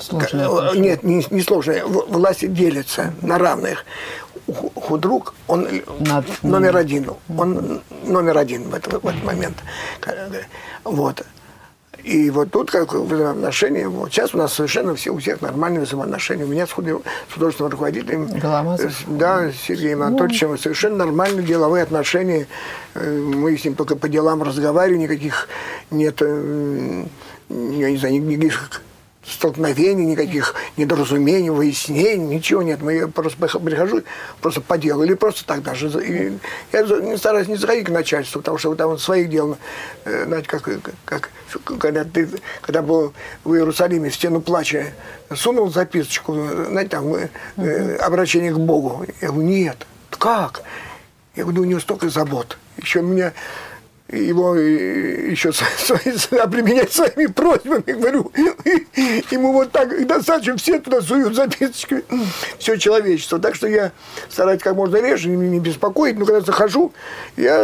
Сложные 0.00 0.48
э, 0.48 0.76
Нет, 0.76 1.02
не, 1.02 1.24
не 1.30 1.42
сложные. 1.42 1.84
Власти 1.84 2.46
делятся 2.46 3.14
на 3.22 3.38
равных. 3.38 3.84
Худрук, 4.74 5.34
он 5.46 5.68
Над... 6.00 6.24
номер 6.42 6.76
один. 6.76 7.10
Он 7.36 7.82
номер 8.04 8.38
один 8.38 8.70
в 8.70 8.74
этот, 8.74 9.02
в 9.02 9.06
этот 9.06 9.22
момент. 9.22 9.56
Вот. 10.84 11.24
И 12.02 12.30
вот 12.30 12.50
тут 12.50 12.70
как 12.70 12.94
взаимоотношения, 12.94 13.88
вот 13.88 14.10
сейчас 14.10 14.34
у 14.34 14.38
нас 14.38 14.54
совершенно 14.54 14.94
все, 14.94 15.10
у 15.10 15.18
всех 15.18 15.42
нормальные 15.42 15.82
взаимоотношения. 15.82 16.44
У 16.44 16.48
меня 16.48 16.66
с, 16.66 16.72
худ... 16.72 16.86
с 16.86 17.34
художественным 17.34 17.72
руководителем, 17.72 18.26
Голомазов. 18.26 18.92
да, 19.06 19.50
с 19.50 19.56
Сергеем 19.56 20.02
Анатольевичем, 20.02 20.50
ну. 20.52 20.56
совершенно 20.56 20.96
нормальные 20.96 21.44
деловые 21.44 21.82
отношения. 21.82 22.46
Э, 22.94 23.18
мы 23.18 23.56
с 23.56 23.64
ним 23.64 23.74
только 23.74 23.96
по 23.96 24.08
делам 24.08 24.42
разговариваем, 24.42 25.02
никаких 25.02 25.48
нет, 25.90 26.16
э, 26.20 27.04
я 27.48 27.90
не 27.90 27.96
знаю, 27.98 28.22
никаких 28.22 28.82
столкновений, 29.30 30.04
никаких 30.04 30.54
недоразумений, 30.76 31.50
выяснений, 31.50 32.36
ничего 32.36 32.62
нет. 32.62 32.82
Мы 32.82 33.08
просто 33.08 33.58
прихожу 33.58 34.02
просто 34.40 34.60
по 34.60 34.78
делу, 34.78 35.02
или 35.04 35.14
просто 35.14 35.44
так 35.44 35.62
даже. 35.62 35.88
И 35.88 36.38
я 36.72 36.82
не 36.82 37.16
стараюсь 37.16 37.48
не 37.48 37.56
заходить 37.56 37.86
к 37.86 37.90
начальству, 37.90 38.40
потому 38.40 38.58
что 38.58 38.74
там 38.74 38.98
своих 38.98 39.30
дел, 39.30 39.56
э, 40.04 40.24
знаете, 40.26 40.48
как, 40.48 40.68
как 41.04 41.30
когда 41.78 42.04
ты, 42.04 42.28
когда 42.60 42.82
был 42.82 43.12
в 43.44 43.54
Иерусалиме 43.54 44.10
в 44.10 44.14
стену 44.14 44.40
плача, 44.40 44.92
сунул 45.34 45.70
записочку, 45.70 46.34
знаете, 46.68 46.90
там, 46.90 47.14
э, 47.56 47.96
обращение 47.96 48.52
к 48.52 48.58
Богу. 48.58 49.04
Я 49.20 49.28
говорю, 49.28 49.48
нет, 49.48 49.86
как? 50.10 50.62
Я 51.34 51.44
говорю, 51.44 51.62
у 51.62 51.64
него 51.64 51.80
столько 51.80 52.08
забот. 52.08 52.58
Еще 52.76 53.02
меня 53.02 53.32
его 54.12 54.54
еще 54.56 55.50
обременять 56.42 56.92
своими 56.92 57.26
просьбами, 57.26 57.92
говорю, 57.92 58.30
ему 59.30 59.52
вот 59.52 59.70
так 59.70 60.06
достаточно, 60.06 60.56
все 60.56 60.78
туда 60.78 61.00
суют 61.00 61.34
записочки, 61.34 62.04
все 62.58 62.76
человечество. 62.76 63.38
Так 63.38 63.54
что 63.54 63.68
я 63.68 63.92
стараюсь 64.28 64.62
как 64.62 64.74
можно 64.74 64.96
реже 64.96 65.28
не 65.28 65.60
беспокоить, 65.60 66.18
но 66.18 66.24
когда 66.24 66.40
захожу, 66.40 66.92
я, 67.36 67.58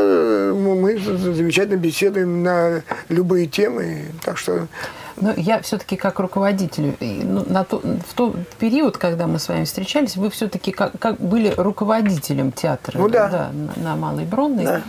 мы 0.55 0.99
замечательно 0.99 1.76
беседуем 1.76 2.43
на 2.43 2.83
любые 3.09 3.47
темы, 3.47 4.05
так 4.25 4.38
что... 4.38 4.69
Но 5.19 5.33
я 5.35 5.62
все-таки 5.62 5.97
как 5.97 6.19
руководитель, 6.19 6.95
ну, 7.00 7.43
на 7.49 7.65
то, 7.65 7.79
в 7.79 8.15
тот 8.15 8.37
период, 8.59 8.99
когда 8.99 9.26
мы 9.26 9.38
с 9.38 9.49
вами 9.49 9.65
встречались, 9.65 10.17
вы 10.17 10.29
все-таки 10.29 10.73
как, 10.73 10.93
как 10.99 11.19
были 11.19 11.55
руководителем 11.57 12.53
театра 12.53 12.99
ну, 12.99 13.09
да. 13.09 13.29
Да, 13.29 13.50
на, 13.53 13.83
на 13.83 13.97
Малой 13.97 14.26
Бронной. 14.26 14.65
Да. 14.65 14.83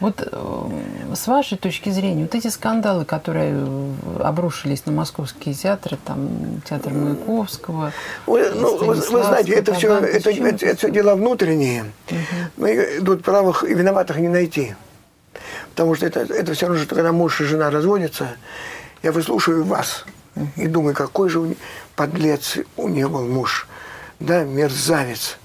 Вот 0.00 0.26
э, 0.30 1.14
с 1.14 1.26
вашей 1.26 1.56
точки 1.56 1.90
зрения, 1.90 2.22
вот 2.22 2.34
эти 2.34 2.48
скандалы, 2.48 3.04
которые 3.04 3.66
обрушились 4.20 4.86
на 4.86 4.92
московские 4.92 5.54
театры, 5.54 5.96
там 6.04 6.60
театр 6.68 6.92
Маяковского, 6.92 7.92
вы, 8.26 8.50
ну, 8.50 8.76
вы, 8.78 8.94
вы 8.94 9.22
знаете, 9.22 9.52
это 9.52 9.74
все, 9.74 9.98
это, 9.98 10.30
это, 10.30 10.66
это 10.66 10.76
все 10.76 10.90
дела 10.90 11.14
внутренние. 11.14 11.84
Угу. 12.56 13.04
Тут 13.04 13.22
правых 13.22 13.64
и 13.64 13.74
виноватых 13.74 14.16
не 14.18 14.28
найти. 14.28 14.74
Потому 15.70 15.94
что 15.94 16.06
это, 16.06 16.20
это 16.20 16.54
все 16.54 16.66
равно, 16.66 16.82
что 16.82 16.94
когда 16.94 17.12
муж 17.12 17.40
и 17.40 17.44
жена 17.44 17.70
разводятся, 17.70 18.28
я 19.02 19.12
выслушиваю 19.12 19.64
вас 19.64 20.04
угу. 20.34 20.48
и 20.56 20.66
думаю, 20.66 20.94
какой 20.94 21.28
же 21.28 21.40
у 21.40 21.54
подлец 21.96 22.58
у 22.76 22.88
нее 22.88 23.08
был 23.08 23.26
муж. 23.26 23.68
Да, 24.20 24.44
мерзавец. 24.44 25.38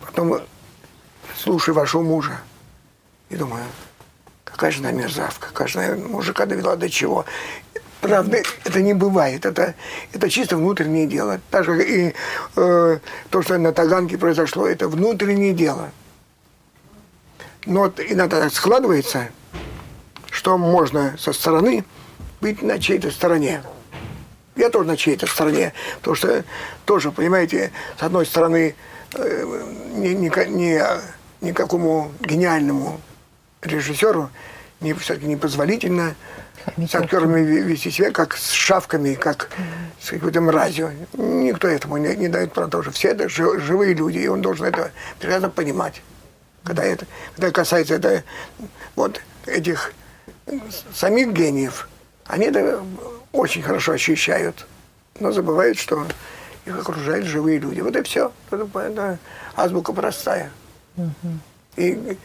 Потом 0.00 0.40
слушаю 1.36 1.74
вашего 1.74 2.02
мужа. 2.02 2.40
И 3.30 3.36
думаю, 3.36 3.64
какая 4.44 4.70
же 4.70 4.80
она 4.80 4.92
мерзавка, 4.92 5.48
какая 5.48 5.68
же 5.68 5.80
она 5.80 5.96
мужика 5.96 6.46
довела 6.46 6.76
до 6.76 6.88
чего. 6.88 7.24
Правда, 8.00 8.42
это 8.64 8.80
не 8.80 8.94
бывает. 8.94 9.44
Это, 9.44 9.74
это 10.12 10.30
чисто 10.30 10.56
внутреннее 10.56 11.06
дело. 11.06 11.40
Так 11.50 11.64
же, 11.64 11.82
и 11.82 12.14
э, 12.56 12.98
то, 13.30 13.42
что 13.42 13.58
на 13.58 13.72
Таганке 13.72 14.16
произошло, 14.18 14.66
это 14.66 14.88
внутреннее 14.88 15.52
дело. 15.52 15.90
Но 17.66 17.80
вот 17.80 18.00
иногда 18.00 18.40
так 18.40 18.52
складывается, 18.52 19.28
что 20.30 20.56
можно 20.56 21.16
со 21.18 21.32
стороны 21.32 21.84
быть 22.40 22.62
на 22.62 22.78
чьей-то 22.78 23.10
стороне. 23.10 23.62
Я 24.54 24.70
тоже 24.70 24.88
на 24.88 24.96
чьей-то 24.96 25.26
стороне. 25.26 25.72
Потому 25.98 26.14
что 26.14 26.44
тоже, 26.84 27.10
понимаете, 27.10 27.72
с 27.98 28.02
одной 28.02 28.26
стороны, 28.26 28.76
э, 29.14 29.64
ни, 29.94 30.08
ни, 30.08 30.28
ни, 30.48 30.80
никакому 31.44 32.12
гениальному 32.20 33.00
режиссеру 33.62 34.30
не, 34.80 34.92
все-таки 34.94 35.26
непозволительно 35.26 36.14
с 36.76 36.94
актерами 36.94 37.40
вести 37.40 37.90
себя 37.90 38.10
как 38.10 38.36
с 38.36 38.50
шавками, 38.52 39.14
как 39.14 39.50
с 40.00 40.10
какой-то 40.10 40.40
мразью. 40.40 40.92
Никто 41.14 41.68
этому 41.68 41.96
не, 41.96 42.14
не 42.16 42.28
дает 42.28 42.52
тоже. 42.52 42.90
Все 42.90 43.08
это 43.08 43.28
живые 43.28 43.94
люди, 43.94 44.18
и 44.18 44.28
он 44.28 44.42
должен 44.42 44.66
это 44.66 44.92
прекрасно 45.18 45.50
понимать. 45.50 46.02
Когда 46.64 46.84
это 46.84 47.06
когда 47.34 47.50
касается 47.50 47.94
это, 47.94 48.24
вот 48.94 49.20
этих 49.46 49.92
самих 50.92 51.32
гениев, 51.32 51.88
они 52.26 52.46
это 52.46 52.82
очень 53.32 53.62
хорошо 53.62 53.92
ощущают, 53.92 54.66
но 55.20 55.32
забывают, 55.32 55.78
что 55.78 56.06
их 56.66 56.78
окружают 56.78 57.24
живые 57.24 57.58
люди. 57.58 57.80
Вот 57.80 57.96
и 57.96 58.02
все. 58.02 58.32
Это, 58.50 58.68
это 58.80 59.18
азбука 59.56 59.92
простая. 59.92 60.50
И, 61.76 62.18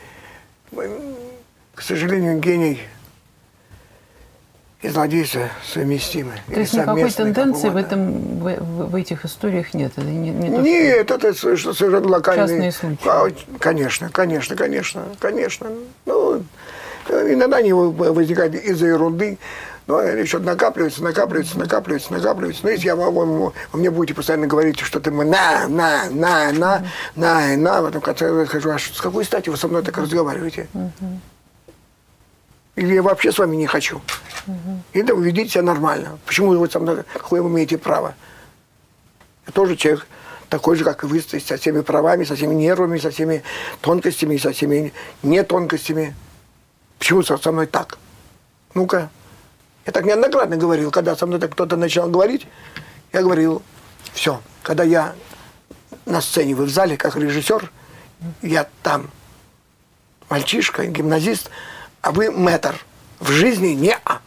к 1.76 1.82
сожалению, 1.82 2.40
гений 2.40 2.80
и 4.82 4.90
злодейство 4.90 5.50
совместимы. 5.66 6.34
То 6.48 6.60
есть 6.60 6.74
никакой 6.74 7.10
тенденции 7.10 7.70
в, 7.70 7.78
этом, 7.78 8.40
в, 8.40 8.90
в 8.90 8.96
этих 8.96 9.26
историях 9.26 9.74
нет? 9.74 9.94
Это 9.96 10.06
не, 10.06 10.30
не 10.30 10.50
то, 10.50 10.62
нет, 10.62 11.06
что... 11.06 11.16
это 11.16 11.34
совершенно 11.34 12.08
локальные... 12.08 12.48
Частные 12.48 12.72
случаи. 12.72 13.08
А, 13.08 13.32
конечно, 13.60 14.10
конечно, 14.10 14.56
конечно, 14.56 15.06
конечно. 15.20 15.68
Ну, 16.06 16.44
иногда 17.10 17.58
они 17.58 17.72
возникают 17.74 18.56
из-за 18.56 18.88
ерунды. 18.88 19.38
Но 19.86 20.02
еще 20.02 20.40
накапливается, 20.40 21.04
накапливается, 21.04 21.60
накапливается, 21.60 22.14
накапливается. 22.14 22.64
Но 22.64 22.70
если 22.70 22.86
я, 22.86 22.96
вы, 22.96 23.12
вы 23.12 23.54
мне 23.74 23.92
будете 23.92 24.14
постоянно 24.14 24.48
говорить, 24.48 24.80
что 24.80 25.00
ты 25.00 25.12
мы 25.12 25.26
на, 25.26 25.68
на, 25.68 26.10
на, 26.10 26.52
на, 26.54 26.86
на, 27.16 27.58
на, 27.58 27.82
в 27.82 27.86
этом 27.86 28.02
конце 28.02 28.34
я 28.34 28.46
скажу, 28.46 28.70
а 28.70 28.80
с 28.80 29.02
какой 29.02 29.26
стати 29.26 29.50
вы 29.50 29.58
со 29.58 29.68
мной 29.68 29.84
так 29.84 29.98
разговариваете? 29.98 30.68
Или 32.76 32.96
я 32.96 33.04
вообще 33.04 33.32
с 33.32 33.38
вами 33.38 33.56
не 33.56 33.68
хочу? 33.68 34.02
Угу. 34.48 34.84
Или 34.94 35.12
вы 35.12 35.26
ведите 35.26 35.52
себя 35.52 35.64
нормально. 35.64 36.18
Почему 36.26 36.58
вы 36.58 36.70
со 36.70 36.80
мной, 36.80 37.04
какое 37.14 37.42
вы 37.42 37.50
имеете 37.50 37.78
право? 37.78 38.16
Я 39.46 39.54
тоже 39.54 39.76
человек 39.76 40.08
такой 40.50 40.76
же, 40.78 40.84
как 40.84 41.04
и 41.04 41.08
вы, 41.08 41.22
со 41.22 41.58
всеми 41.58 41.82
правами, 41.82 42.24
со 42.24 42.36
всеми 42.36 42.56
нервами, 42.56 42.98
со 42.98 43.12
всеми 43.12 43.44
тонкостями, 43.82 44.38
со 44.38 44.54
всеми 44.54 44.94
нетонкостями. 45.22 46.16
Почему 46.98 47.22
со 47.22 47.52
мной 47.52 47.68
так? 47.68 47.98
Ну-ка. 48.74 49.10
Я 49.86 49.92
так 49.92 50.06
неоднократно 50.06 50.56
говорил, 50.58 50.92
когда 50.92 51.16
со 51.16 51.26
мной 51.26 51.40
так 51.40 51.52
кто-то 51.52 51.76
начал 51.76 52.10
говорить, 52.10 52.48
я 53.12 53.22
говорил, 53.22 53.62
все, 54.14 54.42
когда 54.62 54.84
я 54.84 55.14
на 56.06 56.22
сцене, 56.22 56.56
вы 56.56 56.66
в 56.66 56.70
зале, 56.70 56.98
как 56.98 57.16
режиссер, 57.16 57.70
я 58.42 58.68
там 58.82 59.10
мальчишка, 60.30 60.86
гимназист, 60.86 61.50
а 62.02 62.12
вы 62.12 62.32
мэтр. 62.32 62.76
В 63.20 63.30
жизни 63.32 63.70
не-а 63.70 64.20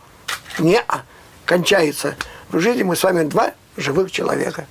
не 0.59 0.77
-а, 0.77 1.01
кончается. 1.45 2.17
В 2.49 2.61
жизни 2.61 2.83
мы 2.83 2.97
с 2.97 3.03
вами 3.03 3.25
два 3.25 3.53
живых 3.77 4.11
человека. 4.11 4.67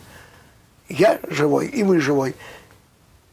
Я 0.90 1.20
живой, 1.30 1.68
и 1.68 1.84
вы 1.84 2.00
живой. 2.00 2.36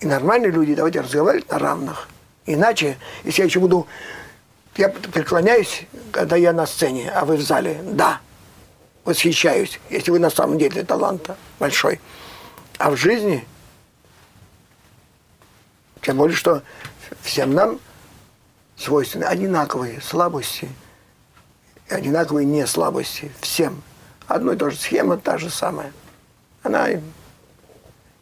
И 0.01 0.07
нормальные 0.07 0.51
люди, 0.51 0.75
давайте 0.75 1.01
разговаривать 1.01 1.51
на 1.51 1.59
равных. 1.59 2.09
Иначе, 2.47 2.99
если 3.25 3.43
я 3.43 3.47
еще 3.47 3.61
буду... 3.61 3.87
Я 4.77 4.89
преклоняюсь, 4.89 5.87
когда 6.13 6.37
я 6.37 6.53
на 6.53 6.67
сцене, 6.67 7.11
а 7.11 7.25
вы 7.25 7.37
в 7.37 7.43
зале. 7.43 7.81
Да, 7.83 8.21
восхищаюсь, 9.05 9.79
если 9.91 10.11
вы 10.11 10.19
на 10.19 10.31
самом 10.31 10.59
деле 10.59 10.83
таланта 10.85 11.37
большой. 11.59 12.01
А 12.79 12.91
в 12.91 12.97
жизни, 12.97 13.47
тем 16.01 16.17
более, 16.17 16.37
что 16.37 16.63
всем 17.21 17.53
нам 17.55 17.81
свойственны 18.77 19.25
одинаковые 19.25 20.01
слабости– 20.01 20.69
одинаковые 21.93 22.47
не 22.47 22.67
слабости 22.67 23.31
всем. 23.41 23.83
Одно 24.27 24.53
и 24.53 24.57
то 24.57 24.71
же 24.71 24.77
схема 24.77 25.17
та 25.17 25.39
же 25.39 25.51
самая. 25.51 25.93
Она 26.63 26.89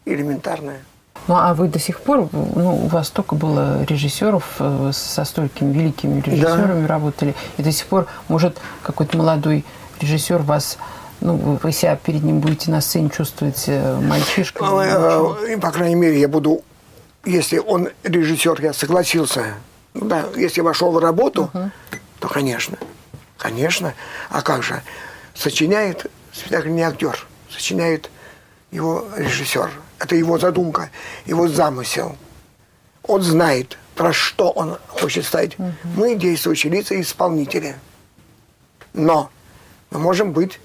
элементарная. 0.05 0.85
Ну 1.28 1.37
а 1.37 1.54
вы 1.54 1.68
до 1.68 1.78
сих 1.78 2.00
пор, 2.00 2.28
ну, 2.33 2.85
у 2.85 2.87
вас 2.88 3.09
столько 3.09 3.35
было 3.35 3.85
режиссеров, 3.85 4.44
э, 4.59 4.90
со 4.92 5.24
столькими 5.24 5.72
великими 5.72 6.20
режиссерами 6.20 6.83
да. 6.83 6.88
работали, 6.88 7.35
и 7.56 7.62
до 7.62 7.72
сих 7.72 7.87
пор, 7.87 8.06
может, 8.28 8.59
какой-то 8.83 9.16
молодой 9.16 9.64
режиссер 10.00 10.38
вас 10.38 10.78
ну, 11.20 11.59
вы 11.62 11.72
себя 11.72 11.96
перед 11.96 12.22
ним 12.22 12.40
будете 12.40 12.70
на 12.70 12.80
сцене 12.80 13.11
чувствовать 13.11 13.64
э, 13.66 14.00
мальчишкой? 14.00 14.66
Э, 14.87 15.59
по 15.59 15.70
крайней 15.70 15.94
мере, 15.94 16.18
я 16.18 16.28
буду, 16.28 16.62
если 17.24 17.59
он 17.59 17.90
режиссер, 18.02 18.61
я 18.62 18.72
согласился, 18.72 19.54
ну 19.94 20.06
да, 20.06 20.24
если 20.37 20.62
вошел 20.62 20.90
в 20.92 20.98
работу, 20.98 21.50
uh-huh. 21.52 21.70
то, 22.20 22.28
конечно. 22.28 22.78
Конечно. 23.37 23.94
А 24.30 24.42
как 24.42 24.62
же? 24.62 24.83
Сочиняет 25.35 26.06
спектакль 26.33 26.70
не 26.70 26.83
актер, 26.83 27.26
сочиняет 27.50 28.11
его 28.70 29.04
режиссер. 29.16 29.70
Это 30.01 30.17
его 30.17 30.39
задумка, 30.39 30.91
его 31.27 31.47
замысел. 31.47 32.17
Он 33.03 33.23
знает, 33.23 33.79
про 33.95 34.13
что 34.13 34.51
он 34.51 34.79
хочет 34.89 35.27
ставить. 35.27 35.59
Угу. 35.59 35.73
Мы 35.97 36.15
действующие 36.17 36.73
лица 36.73 36.95
и 36.95 37.03
исполнители. 37.03 37.77
Но 38.95 39.31
мы 39.91 40.01
можем 40.01 40.33
быть 40.33 40.59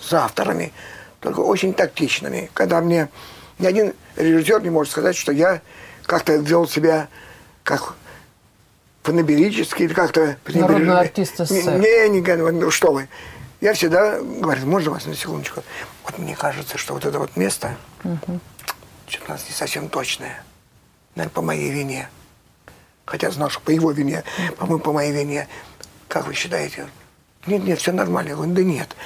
за 0.00 0.24
авторами, 0.24 0.72
только 1.20 1.40
очень 1.40 1.74
тактичными. 1.74 2.50
Когда 2.54 2.80
мне 2.80 3.08
ни 3.58 3.66
один 3.66 3.94
режиссер 4.16 4.62
не 4.62 4.70
может 4.70 4.92
сказать, 4.92 5.16
что 5.16 5.32
я 5.32 5.60
как-то 6.06 6.36
вел 6.36 6.68
себя 6.68 7.08
как 7.64 7.94
фанаберически 9.02 9.82
или 9.82 9.92
как-то... 9.92 10.36
Народный 10.46 10.98
артист 10.98 11.38
СССР. 11.38 11.78
Не, 11.78 12.08
не, 12.08 12.20
не, 12.20 12.50
ну 12.52 12.70
что 12.70 12.92
вы. 12.92 13.08
Я 13.60 13.74
всегда 13.74 14.20
говорю, 14.20 14.66
можно 14.66 14.92
вас 14.92 15.06
на 15.06 15.14
секундочку? 15.14 15.62
Вот 16.04 16.18
мне 16.18 16.36
кажется, 16.36 16.78
что 16.78 16.94
вот 16.94 17.04
это 17.04 17.18
вот 17.18 17.36
место, 17.36 17.76
угу. 18.04 18.40
что-то 19.08 19.24
у 19.26 19.32
нас 19.32 19.44
не 19.48 19.54
совсем 19.54 19.88
точное. 19.88 20.42
Наверное, 21.14 21.34
по 21.34 21.42
моей 21.42 21.70
вине. 21.70 22.08
Хотя 23.04 23.30
знал, 23.30 23.50
что 23.50 23.60
по 23.60 23.70
его 23.70 23.90
вине, 23.90 24.24
по-моему, 24.58 24.82
по 24.82 24.92
моей 24.92 25.12
вине. 25.12 25.48
Как 26.08 26.26
вы 26.26 26.34
считаете? 26.34 26.86
Нет, 27.46 27.64
нет, 27.64 27.78
все 27.78 27.92
нормально. 27.92 28.30
Я 28.30 28.34
говорю, 28.36 28.52
да 28.52 28.62
нет. 28.62 28.96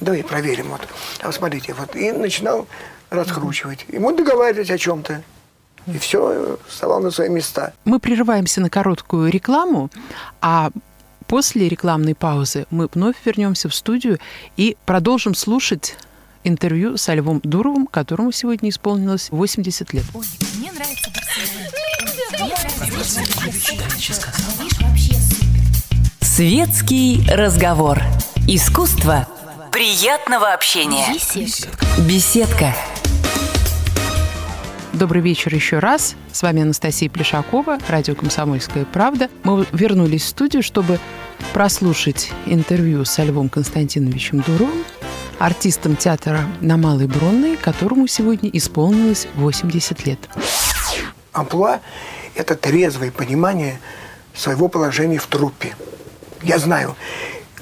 Давай 0.00 0.22
проверим. 0.22 0.68
Вот. 0.68 0.86
А 1.20 1.26
вот 1.26 1.34
смотрите, 1.34 1.74
вот. 1.74 1.96
И 1.96 2.12
начинал 2.12 2.66
раскручивать. 3.10 3.86
И 3.88 3.98
мы 3.98 4.16
договаривались 4.16 4.70
о 4.70 4.78
чем-то 4.78 5.22
и 5.86 5.98
все 5.98 6.58
вставало 6.68 7.00
на 7.00 7.10
свои 7.10 7.28
места. 7.28 7.72
Мы 7.84 7.98
прерываемся 7.98 8.60
на 8.60 8.70
короткую 8.70 9.30
рекламу, 9.30 9.90
а 10.40 10.70
после 11.26 11.68
рекламной 11.68 12.14
паузы 12.14 12.66
мы 12.70 12.88
вновь 12.92 13.16
вернемся 13.24 13.68
в 13.68 13.74
студию 13.74 14.18
и 14.56 14.76
продолжим 14.86 15.34
слушать 15.34 15.96
интервью 16.44 16.96
со 16.96 17.14
Львом 17.14 17.40
Дуровым, 17.42 17.86
которому 17.86 18.32
сегодня 18.32 18.70
исполнилось 18.70 19.28
80 19.30 19.92
лет. 19.92 20.04
Мне 20.58 20.72
нравится 20.72 21.10
Светский 26.20 27.24
разговор. 27.30 28.00
Искусство 28.48 29.28
приятного 29.70 30.52
общения. 30.52 31.06
Беседка. 31.12 31.86
Беседка. 32.08 32.74
Добрый 34.92 35.22
вечер 35.22 35.54
еще 35.54 35.78
раз. 35.78 36.14
С 36.32 36.42
вами 36.42 36.62
Анастасия 36.62 37.08
Плешакова, 37.08 37.78
радио 37.88 38.14
«Комсомольская 38.14 38.84
правда». 38.84 39.30
Мы 39.44 39.66
вернулись 39.72 40.22
в 40.22 40.28
студию, 40.28 40.62
чтобы 40.62 40.98
прослушать 41.52 42.30
интервью 42.46 43.04
со 43.04 43.24
Львом 43.24 43.48
Константиновичем 43.48 44.40
Дуровым, 44.40 44.84
артистом 45.38 45.96
театра 45.96 46.46
на 46.60 46.76
Малой 46.76 47.06
Бронной, 47.06 47.56
которому 47.56 48.06
сегодня 48.06 48.50
исполнилось 48.52 49.26
80 49.34 50.06
лет. 50.06 50.18
Амплуа– 51.32 51.80
это 52.34 52.54
трезвое 52.54 53.10
понимание 53.10 53.80
своего 54.34 54.68
положения 54.68 55.18
в 55.18 55.26
труппе. 55.26 55.74
Я 56.42 56.58
знаю, 56.58 56.96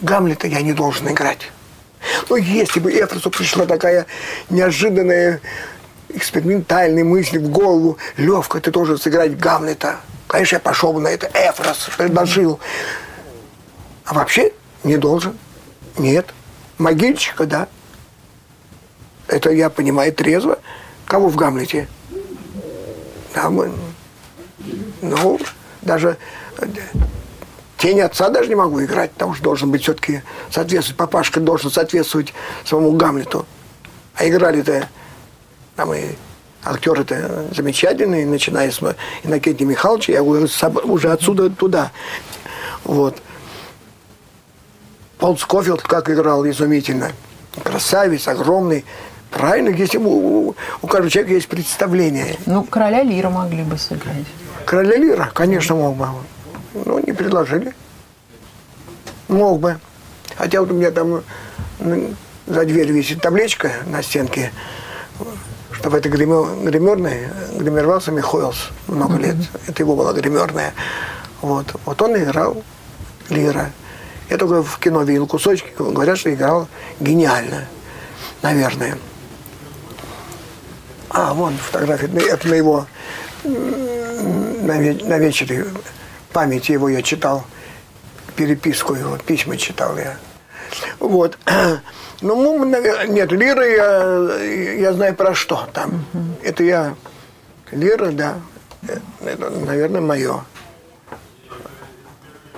Гамлета 0.01 0.47
я 0.47 0.63
не 0.63 0.73
должен 0.73 1.09
играть. 1.09 1.51
Но 2.29 2.37
если 2.37 2.81
бы 2.81 2.91
Эфросу 2.91 3.31
пришла 3.31 3.67
такая 3.67 4.07
неожиданная 4.49 5.41
экспериментальные 6.15 7.05
мысли 7.05 7.39
в 7.39 7.49
голову. 7.51 7.99
Левка, 8.17 8.61
ты 8.61 8.71
должен 8.71 8.99
сыграть 8.99 9.39
Гамлета. 9.39 10.01
Конечно, 10.27 10.57
я 10.57 10.61
пошел 10.61 10.93
бы 10.93 11.01
на 11.01 11.09
это. 11.09 11.31
Эфрос 11.35 11.89
предложил. 11.97 12.61
А 14.05 14.15
вообще 14.15 14.53
не 14.85 14.97
должен. 14.97 15.37
Нет. 15.99 16.35
Могильщика, 16.81 17.45
да. 17.45 17.69
Это 19.29 19.51
я 19.51 19.69
понимаю 19.69 20.13
трезво. 20.13 20.59
Кого 21.05 21.29
в 21.29 21.37
Гамлете? 21.37 21.89
Там, 23.35 23.61
ну, 25.03 25.39
даже 25.83 26.17
тень 27.77 28.01
отца 28.01 28.31
даже 28.31 28.49
не 28.49 28.55
могу 28.55 28.83
играть, 28.83 29.13
потому 29.13 29.35
что 29.35 29.45
должен 29.45 29.71
быть 29.71 29.83
все-таки 29.83 30.23
соответствовать, 30.51 30.97
папашка 30.97 31.39
должен 31.41 31.71
соответствовать 31.71 32.33
самому 32.65 32.93
Гамлету. 32.93 33.47
А 34.15 34.27
играли-то 34.27 34.89
там 35.77 35.93
и 35.95 36.17
актеры-то 36.65 37.47
замечательные, 37.55 38.27
начиная 38.27 38.71
с 38.71 38.81
Иннокентия 39.23 39.67
Михайловича, 39.67 40.13
я 40.13 40.23
уже 40.23 41.13
отсюда 41.13 41.51
туда. 41.51 41.93
Вот. 42.85 43.19
Пол 45.21 45.37
Скофилд 45.37 45.83
как 45.83 46.09
играл 46.09 46.49
изумительно. 46.49 47.13
Красавец, 47.63 48.27
огромный. 48.27 48.87
Правильно, 49.31 49.69
если 49.69 49.99
у, 49.99 50.55
у 50.83 50.87
каждого 50.87 51.11
человека 51.11 51.35
есть 51.35 51.47
представление. 51.47 52.37
Ну, 52.47 52.65
короля 52.65 53.03
Лира 53.03 53.29
могли 53.29 53.63
бы 53.63 53.77
сыграть. 53.77 54.27
Короля 54.65 54.97
Лира, 54.97 55.31
конечно, 55.33 55.77
мог 55.77 55.97
бы. 55.97 56.07
Ну, 56.73 56.99
не 57.07 57.13
предложили. 57.13 57.75
Мог 59.29 59.61
бы. 59.61 59.79
Хотя 60.37 60.61
вот 60.61 60.71
у 60.71 60.75
меня 60.75 60.91
там 60.91 61.23
за 61.79 62.65
дверью 62.65 62.95
висит 62.95 63.21
табличка 63.21 63.71
на 63.87 64.03
стенке, 64.03 64.53
что 65.73 65.91
в 65.91 65.95
этой 65.95 66.11
гримерной 66.11 67.29
гримировался 67.57 68.11
Михоэлс 68.11 68.71
много 68.89 69.19
лет. 69.19 69.37
Это 69.69 69.83
его 69.83 69.97
была 69.97 70.15
гримерная. 70.15 70.73
Вот. 71.43 71.67
вот 71.85 72.01
он 72.01 72.17
играл 72.17 72.63
Лира. 73.29 73.71
Я 74.31 74.39
только 74.39 74.63
в 74.63 74.79
кино 74.79 75.03
видел 75.03 75.27
кусочки, 75.27 75.71
говорят, 75.79 76.17
что 76.17 76.33
играл 76.33 76.69
гениально. 77.01 77.67
Наверное. 78.43 78.97
А, 81.11 81.35
вон 81.35 81.55
фотография. 81.57 82.09
Это 82.29 82.49
на 82.49 82.55
его 82.55 82.87
на, 83.45 84.75
на 84.75 85.19
вечере 85.19 85.67
памяти 86.33 86.73
его 86.73 86.89
я 86.89 87.03
читал, 87.03 87.45
переписку 88.37 88.95
его, 88.95 89.19
письма 89.19 89.57
читал 89.57 89.97
я. 89.97 90.17
Вот. 90.99 91.39
Ну, 92.23 92.67
нет, 92.67 93.33
лира 93.33 93.67
я, 93.67 94.43
я 94.75 94.93
знаю 94.93 95.15
про 95.15 95.35
что 95.35 95.67
там. 95.73 96.05
Угу. 96.13 96.25
Это 96.43 96.63
я, 96.63 96.95
лира, 97.71 98.11
да, 98.11 98.35
это, 99.25 99.49
наверное, 99.49 100.03
мое. 100.03 100.45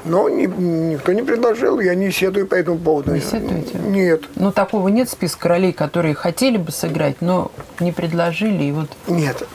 Но 0.05 0.29
ни, 0.29 0.47
никто 0.47 1.13
не 1.13 1.23
предложил, 1.23 1.79
я 1.81 1.95
не 1.95 2.11
сетую 2.11 2.47
по 2.47 2.55
этому 2.55 2.79
поводу. 2.79 3.15
Не 3.15 3.21
сетуете? 3.21 3.79
Нет. 3.79 4.25
Ну, 4.35 4.53
такого 4.53 4.89
нет 4.89 5.09
списка 5.09 5.49
ролей, 5.49 5.73
которые 5.73 6.15
хотели 6.15 6.57
бы 6.57 6.73
сыграть, 6.73 7.21
но 7.21 7.53
не 7.79 7.93
предложили, 7.93 8.65
и 8.65 8.73
вот... 8.73 8.91
Нет, 9.07 9.47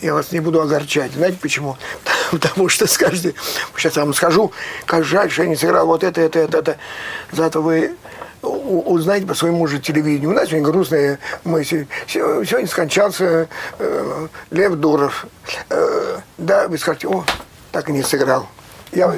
я 0.00 0.14
вас 0.14 0.32
не 0.32 0.40
буду 0.40 0.60
огорчать. 0.60 1.12
Знаете 1.12 1.38
почему? 1.40 1.76
Потому 2.30 2.68
что 2.68 2.86
скажете, 2.86 3.34
сейчас 3.76 3.96
я 3.96 4.04
вам 4.04 4.12
скажу, 4.12 4.52
как 4.84 5.04
жаль, 5.04 5.30
что 5.30 5.42
я 5.42 5.48
не 5.48 5.56
сыграл 5.56 5.86
вот 5.86 6.04
это, 6.04 6.20
это, 6.20 6.40
это, 6.40 6.58
это. 6.58 6.76
Зато 7.30 7.62
вы 7.62 7.92
узнаете 8.42 9.26
по 9.26 9.34
своему 9.34 9.66
же 9.66 9.78
телевидению. 9.78 10.30
У 10.30 10.32
нас 10.32 10.48
сегодня 10.48 10.68
грустная 10.68 11.18
мысль. 11.44 11.86
Сегодня 12.08 12.66
скончался 12.66 13.48
э, 13.78 14.26
Лев 14.50 14.74
Дуров. 14.74 15.26
Э, 15.70 16.18
да, 16.38 16.66
вы 16.68 16.76
скажете, 16.78 17.06
о, 17.08 17.24
так 17.70 17.88
и 17.88 17.92
не 17.92 18.02
сыграл. 18.02 18.48
Я 18.90 19.14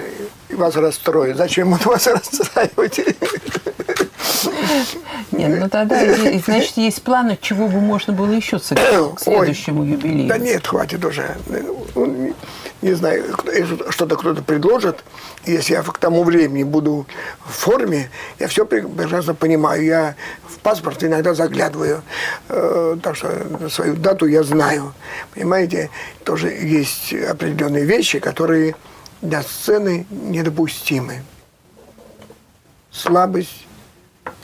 вас 0.51 0.77
расстрою. 0.77 1.35
Зачем 1.35 1.73
вас 1.75 2.07
расстраивать? 2.07 3.01
Нет, 5.33 5.61
ну 5.61 5.69
тогда, 5.69 6.15
значит, 6.45 6.77
есть 6.77 7.03
планы, 7.03 7.39
чего 7.41 7.69
бы 7.69 7.81
можно 7.81 8.13
было 8.13 8.31
еще 8.33 8.59
сыграть 8.59 9.15
к 9.17 9.21
следующему 9.21 9.83
Ой, 9.83 9.89
юбилею. 9.89 10.29
Да 10.29 10.39
нет, 10.39 10.67
хватит 10.67 11.05
уже. 11.05 11.37
Ну, 11.95 12.35
не 12.83 12.93
знаю, 12.93 13.25
что-то 13.89 14.17
кто-то 14.17 14.43
предложит. 14.43 15.05
Если 15.47 15.73
я 15.73 15.83
к 15.83 15.99
тому 15.99 16.23
времени 16.23 16.65
буду 16.65 17.07
в 17.45 17.51
форме, 17.51 18.11
я 18.39 18.49
все 18.49 18.67
прекрасно 18.67 19.35
понимаю. 19.35 19.85
Я 19.85 20.15
в 20.47 20.59
паспорт 20.59 21.03
иногда 21.03 21.35
заглядываю. 21.35 22.03
Э, 22.49 22.97
так 23.03 23.17
что 23.17 23.69
свою 23.71 23.95
дату 23.95 24.27
я 24.27 24.43
знаю. 24.43 24.93
Понимаете, 25.35 25.91
тоже 26.25 26.49
есть 26.49 27.15
определенные 27.15 27.85
вещи, 27.85 28.19
которые 28.19 28.75
для 29.23 29.43
сцены 29.43 30.07
недопустимы. 30.11 31.23
Слабость, 32.91 33.67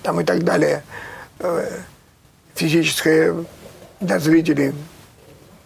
там 0.03 0.21
и 0.21 0.25
так 0.25 0.45
далее, 0.45 0.83
э, 1.39 1.81
физическое 2.55 3.45
для 4.01 4.19
зрителей. 4.19 4.75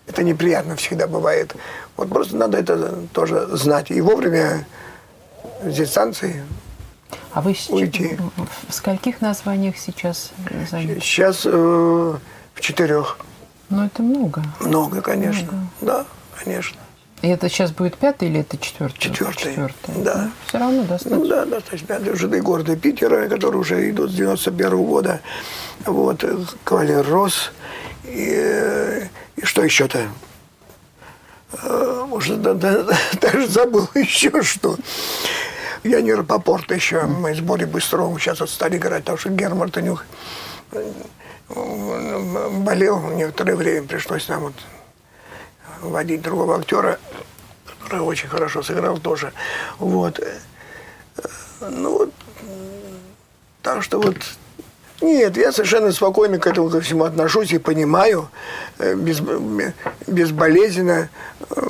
Это 0.06 0.22
неприятно 0.22 0.76
всегда 0.76 1.06
бывает. 1.06 1.54
Вот 1.96 2.08
просто 2.10 2.36
надо 2.36 2.58
это 2.58 2.94
тоже 3.12 3.46
знать. 3.56 3.90
И 3.90 4.00
вовремя 4.00 4.66
с 5.62 5.74
дистанции 5.74 6.44
а 7.32 7.40
вы 7.40 7.56
уйти. 7.68 8.16
в 8.68 8.72
скольких 8.72 9.20
названиях 9.20 9.76
сейчас 9.76 10.30
заняты? 10.70 11.00
Сейчас 11.00 11.42
э, 11.44 11.50
в 11.50 12.60
четырех. 12.60 13.18
Ну, 13.70 13.84
это 13.84 14.02
много. 14.02 14.42
Много, 14.60 15.02
конечно. 15.02 15.50
Много. 15.50 15.68
Да, 15.80 16.06
конечно. 16.44 16.78
И 17.22 17.28
это 17.28 17.48
сейчас 17.48 17.70
будет 17.70 17.96
пятый 17.96 18.28
или 18.28 18.40
это 18.40 18.58
четвертый? 18.58 18.98
Четвертый. 18.98 19.44
Четвертый. 19.44 19.94
Да. 20.02 20.24
Ну, 20.24 20.30
все 20.46 20.58
равно 20.58 20.82
достаточно. 20.82 21.16
Ну, 21.16 21.26
да, 21.26 21.44
достаточно. 21.46 21.86
Пятый 21.86 22.12
уже 22.12 22.28
до 22.28 22.40
города 22.40 22.76
Питера, 22.76 23.28
которые 23.28 23.60
уже 23.60 23.90
идут 23.90 24.10
с 24.10 24.14
91 24.14 24.72
-го 24.72 24.86
года. 24.86 25.20
Вот, 25.86 26.24
кавалер 26.64 27.08
Рос. 27.08 27.52
И, 28.04 29.08
и 29.36 29.44
что 29.44 29.62
еще-то? 29.62 30.08
А, 31.62 32.06
может, 32.06 32.42
да, 32.42 32.54
да, 32.54 32.84
даже 33.20 33.46
забыл 33.48 33.88
еще 33.94 34.42
что. 34.42 34.76
Я 35.82 36.00
не 36.00 36.14
Рапопорт 36.14 36.70
еще. 36.70 37.02
Мы 37.02 37.34
с 37.34 37.40
Борей 37.40 37.66
Быстровым 37.66 38.18
сейчас 38.18 38.40
вот 38.40 38.50
стали 38.50 38.76
играть, 38.76 39.02
потому 39.02 39.18
что 39.18 39.28
Герман 39.30 39.70
Танюх 39.70 40.04
э, 40.72 40.92
болел 41.48 43.00
некоторое 43.10 43.54
время, 43.54 43.86
пришлось 43.86 44.28
нам 44.28 44.44
вот 44.44 44.54
водить 45.90 46.22
другого 46.22 46.56
актера, 46.56 46.98
который 47.84 48.00
очень 48.00 48.28
хорошо 48.28 48.62
сыграл 48.62 48.98
тоже. 48.98 49.32
Вот. 49.78 50.20
Ну 51.60 51.98
вот. 51.98 52.12
Так 53.62 53.82
что 53.82 54.00
вот 54.00 54.16
нет, 55.00 55.36
я 55.36 55.52
совершенно 55.52 55.92
спокойно 55.92 56.38
к 56.38 56.46
этому 56.46 56.70
ко 56.70 56.80
всему 56.80 57.04
отношусь 57.04 57.52
и 57.52 57.58
понимаю, 57.58 58.30
э, 58.78 58.94
без, 58.94 59.20
безболезненно, 60.06 61.10
э, 61.50 61.62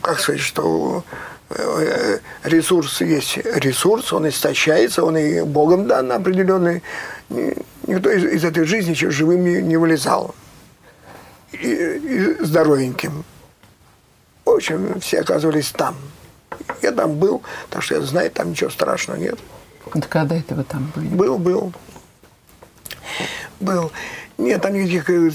как 0.00 0.20
сказать, 0.20 0.40
что 0.40 1.04
э, 1.50 2.18
ресурс 2.44 3.00
есть 3.00 3.36
ресурс, 3.36 4.12
он 4.12 4.28
истощается, 4.28 5.04
он 5.04 5.16
и 5.16 5.42
Богом 5.42 5.86
дан 5.86 6.12
определенный. 6.12 6.82
Никто 7.28 8.10
из, 8.10 8.24
из 8.24 8.44
этой 8.44 8.64
жизни 8.64 8.94
живым 8.94 9.44
не, 9.44 9.60
не 9.60 9.76
вылезал. 9.76 10.34
И, 11.52 11.66
и 11.66 12.36
здоровеньким. 12.44 13.24
Общем, 14.62 15.00
все 15.00 15.22
оказывались 15.22 15.72
там. 15.72 15.96
Я 16.82 16.92
там 16.92 17.14
был, 17.14 17.42
так 17.68 17.82
что 17.82 17.96
я 17.96 18.00
знаю, 18.02 18.30
там 18.30 18.52
ничего 18.52 18.70
страшного 18.70 19.18
нет. 19.18 19.36
Да 19.92 20.06
когда 20.08 20.36
это 20.36 20.54
вы 20.54 20.62
там 20.62 20.92
были? 20.94 21.08
Был, 21.08 21.36
был. 21.38 21.72
Был. 23.58 23.90
Нет, 24.38 24.62
там 24.62 24.74
никаких 24.74 25.10
э, 25.10 25.32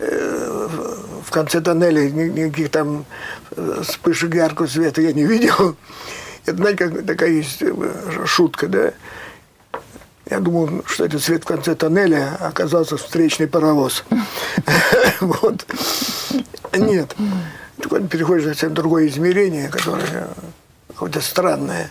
э, 0.00 0.68
в 1.24 1.30
конце 1.30 1.60
тоннеля 1.60 2.10
никаких 2.10 2.72
там 2.72 3.04
э, 3.52 3.82
вспышек 3.84 4.34
яркого 4.34 4.66
света 4.66 5.00
я 5.00 5.12
не 5.12 5.26
видел. 5.26 5.76
Это, 6.44 6.56
знаете, 6.56 6.88
как 6.88 7.06
такая 7.06 7.30
есть 7.30 7.62
шутка, 8.26 8.66
да? 8.66 8.92
Я 10.28 10.40
думал, 10.40 10.82
что 10.86 11.04
это 11.04 11.20
свет 11.20 11.44
в 11.44 11.46
конце 11.46 11.76
тоннеля, 11.76 12.36
оказался 12.40 12.96
встречный 12.96 13.46
паровоз. 13.46 14.02
Вот. 15.20 15.64
Нет 16.72 17.14
переходишь 17.88 18.44
в 18.44 18.48
совсем 18.48 18.74
другое 18.74 19.06
измерение, 19.06 19.68
которое 19.68 20.28
какое-то 20.88 21.20
странное. 21.20 21.90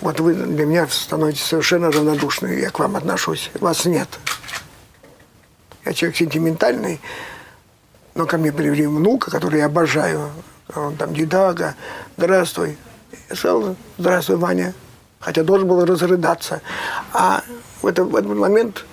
Вот 0.00 0.20
вы 0.20 0.34
для 0.34 0.66
меня 0.66 0.86
становитесь 0.88 1.44
совершенно 1.44 1.90
равнодушны, 1.90 2.48
я 2.58 2.70
к 2.70 2.78
вам 2.78 2.96
отношусь. 2.96 3.50
Вас 3.60 3.84
нет. 3.84 4.08
Я 5.84 5.92
человек 5.92 6.16
сентиментальный, 6.16 7.00
но 8.14 8.26
ко 8.26 8.38
мне 8.38 8.52
привели 8.52 8.86
внука, 8.86 9.30
который 9.30 9.60
я 9.60 9.66
обожаю. 9.66 10.30
Он 10.74 10.96
там 10.96 11.14
дедага, 11.14 11.76
здравствуй. 12.16 12.76
Я 13.30 13.36
сказал, 13.36 13.76
здравствуй, 13.98 14.36
Ваня. 14.36 14.74
Хотя 15.20 15.44
должен 15.44 15.68
был 15.68 15.84
разрыдаться. 15.84 16.60
А 17.12 17.42
в, 17.82 17.86
это, 17.86 18.04
в 18.04 18.16
этот 18.16 18.36
момент 18.36 18.84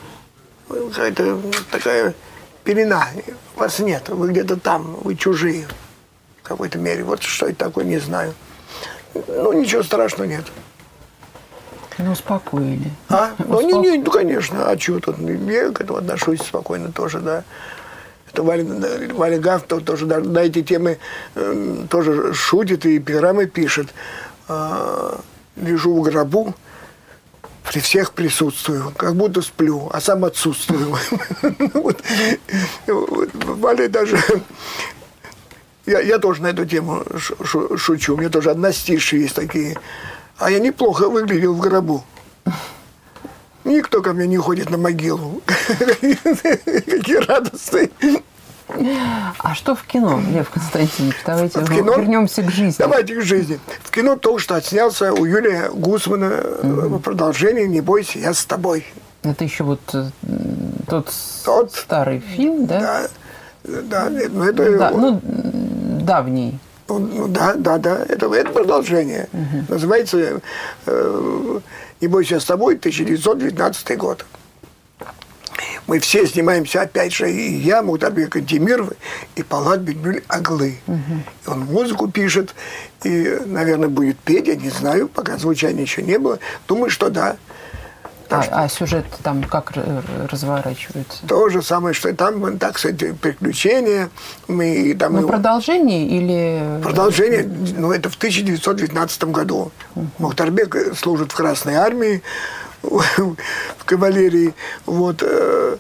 какая-то 0.70 1.42
такая 1.72 2.14
пелена. 2.64 3.08
Вас 3.56 3.80
нет, 3.80 4.10
вы 4.10 4.30
где-то 4.30 4.58
там, 4.58 4.96
вы 5.02 5.16
чужие 5.16 5.68
какой-то 6.54 6.78
мере. 6.78 7.04
Вот 7.04 7.22
что 7.24 7.48
это 7.48 7.66
такое, 7.66 7.86
не 7.86 8.00
знаю. 8.00 8.34
Ну, 9.14 9.54
ничего 9.54 9.84
страшного 9.84 10.28
нет. 10.28 10.46
Ну, 12.00 12.12
успокоили. 12.12 12.92
А? 13.10 13.32
Ну, 13.38 13.62
не, 13.62 13.74
не, 13.74 13.98
ну, 13.98 14.10
конечно. 14.10 14.70
А 14.70 14.78
чего 14.78 15.00
тут? 15.00 15.20
Я 15.20 15.70
к 15.72 15.82
этому 15.82 16.00
отношусь 16.00 16.42
спокойно 16.42 16.92
тоже, 16.92 17.20
да. 17.20 17.44
Это 18.32 18.42
Валя, 18.42 18.66
Валя 19.14 19.40
Гаф 19.40 19.64
тоже 19.64 20.08
да, 20.08 20.20
на 20.20 20.40
эти 20.40 20.64
темы 20.64 20.98
э, 21.36 21.86
тоже 21.90 22.34
шутит 22.34 22.86
и 22.88 22.98
эпиграммы 22.98 23.46
пишет. 23.46 23.94
Э, 24.48 25.18
лежу 25.56 25.94
в 25.96 26.02
гробу, 26.02 26.56
при 27.64 27.80
всех 27.80 28.14
присутствую, 28.14 28.92
как 28.98 29.16
будто 29.16 29.42
сплю, 29.42 29.90
а 29.92 30.02
сам 30.02 30.26
отсутствую. 30.26 30.98
Валя 32.88 33.88
даже... 33.88 34.18
Я, 35.86 36.00
я 36.00 36.20
тоже 36.20 36.42
на 36.42 36.48
эту 36.48 36.66
тему 36.66 37.04
шучу. 37.18 38.16
У 38.16 38.18
меня 38.18 38.30
тоже 38.30 38.52
одна 38.52 38.72
стиши 38.72 39.18
есть 39.18 39.36
такие. 39.36 39.78
А 40.38 40.50
я 40.50 40.60
неплохо 40.60 41.10
выглядел 41.10 41.54
в 41.54 41.60
гробу. 41.60 42.04
Никто 43.64 44.02
ко 44.02 44.14
мне 44.14 44.28
не 44.28 44.38
ходит 44.38 44.70
на 44.70 44.78
могилу. 44.78 45.42
Какие 45.46 47.26
радостные. 47.26 47.90
А 49.40 49.54
что 49.54 49.76
в 49.76 49.84
кино, 49.84 50.22
Лев 50.32 50.50
Константинович? 50.50 51.16
Давайте 51.26 51.60
в 51.60 51.70
кино? 51.70 51.96
вернемся 51.98 52.44
к 52.44 52.50
жизни. 52.50 52.76
Давайте 52.80 53.16
к 53.16 53.22
жизни. 53.22 53.60
В 53.84 53.92
кино 53.92 54.16
только 54.16 54.40
что 54.40 54.56
отснялся 54.56 55.14
у 55.14 55.26
Юлия 55.26 55.70
Гусмана 55.70 56.44
угу. 56.62 57.00
продолжение 57.00 57.68
«Не 57.68 57.82
бойся, 57.82 58.20
я 58.20 58.34
с 58.34 58.46
тобой». 58.46 58.86
Это 59.22 59.44
еще 59.44 59.64
вот 59.64 59.82
э, 59.94 60.10
тот, 60.88 61.14
тот 61.46 61.72
старый 61.74 62.20
фильм, 62.20 62.66
да? 62.66 63.08
Да, 63.64 64.10
да, 64.10 64.10
но 64.30 64.46
это... 64.46 64.78
Да, 64.78 64.92
ну, 64.92 65.22
давний. 66.04 66.60
Ну, 66.90 67.00
ну, 67.00 67.28
да, 67.28 67.54
да, 67.56 67.78
да, 67.78 68.06
это, 68.08 68.32
это 68.34 68.52
продолжение. 68.52 69.28
Угу. 69.32 69.66
Называется 69.70 70.42
э, 70.86 71.60
«Не 72.02 72.08
бойся, 72.08 72.40
с 72.40 72.46
тобой», 72.46 72.76
1919 72.76 73.98
год 73.98 74.26
мы 75.88 76.00
все 76.00 76.26
снимаемся, 76.26 76.82
опять 76.82 77.14
же, 77.14 77.32
и 77.32 77.56
я, 77.58 77.82
Мухтарбек 77.82 78.36
Антимиров, 78.36 78.94
и 79.36 79.44
Палат 79.44 79.82
Бельбюль 79.82 80.24
Аглы. 80.28 80.78
Угу. 80.88 80.98
И 81.46 81.50
он 81.50 81.60
музыку 81.66 82.10
пишет, 82.10 82.56
и, 83.04 83.40
наверное, 83.46 83.90
будет 83.90 84.18
петь, 84.20 84.48
я 84.48 84.56
не 84.56 84.70
знаю, 84.70 85.08
пока 85.08 85.38
звучания 85.38 85.82
еще 85.82 86.02
не 86.02 86.18
было. 86.18 86.40
Думаю, 86.68 86.90
что 86.90 87.10
да. 87.10 87.38
А, 88.30 88.64
а 88.64 88.70
сюжет 88.70 89.06
там 89.22 89.44
как 89.44 89.74
разворачивается? 90.30 91.26
То 91.28 91.50
же 91.50 91.62
самое, 91.62 91.94
что 91.94 92.14
там, 92.14 92.58
так 92.58 92.80
сказать, 92.80 93.20
приключения. 93.20 94.10
Мы, 94.48 94.96
там, 95.00 95.14
ну, 95.14 95.28
продолжение 95.28 96.08
или... 96.08 96.82
Продолжение, 96.82 97.44
ну, 97.78 97.92
это 97.92 98.10
в 98.10 98.16
1919 98.16 99.24
году. 99.26 99.72
Угу. 99.96 100.08
Мухтарбек 100.20 100.96
служит 100.98 101.32
в 101.32 101.36
Красной 101.36 101.76
армии, 101.76 102.22
в 102.82 103.86
кавалерии. 103.86 104.54
Вот. 104.86 105.22
Э, 105.22 105.78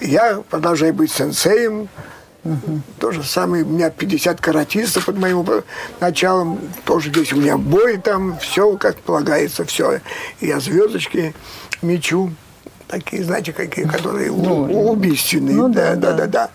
я 0.00 0.42
продолжаю 0.48 0.94
быть 0.94 1.12
сенсеем. 1.12 1.88
Угу. 2.44 2.80
То 2.98 3.10
же 3.10 3.22
самое, 3.22 3.64
у 3.64 3.68
меня 3.68 3.90
50 3.90 4.40
каратистов 4.40 5.06
под 5.06 5.18
моим 5.18 5.46
началом. 6.00 6.60
Тоже 6.84 7.10
здесь 7.10 7.32
у 7.32 7.36
меня 7.36 7.56
бой 7.56 7.98
там, 7.98 8.38
все 8.38 8.76
как 8.76 8.96
полагается, 8.96 9.64
все. 9.64 10.00
И 10.40 10.46
я 10.48 10.60
звездочки 10.60 11.34
мечу 11.82 12.30
такие, 12.86 13.24
знаете, 13.24 13.52
какие, 13.52 13.86
которые 13.86 14.30
ну, 14.30 14.90
убийственные. 14.90 15.56
Ну, 15.56 15.68
да, 15.68 15.94
да, 15.94 16.12
да, 16.12 16.26
да, 16.26 16.50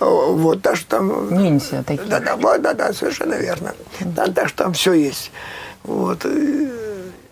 да. 0.00 0.06
Вот, 0.06 0.62
так 0.62 0.76
что 0.76 0.88
там... 0.88 1.34
Ниндзя 1.36 1.82
такие. 1.82 2.08
Да, 2.08 2.20
да, 2.20 2.58
да, 2.58 2.72
да, 2.72 2.92
совершенно 2.92 3.34
верно. 3.34 3.74
Да, 4.00 4.26
так 4.26 4.48
что 4.48 4.64
там 4.64 4.72
все 4.72 4.94
есть. 4.94 5.30
Вот. 5.84 6.24
И 6.24 6.70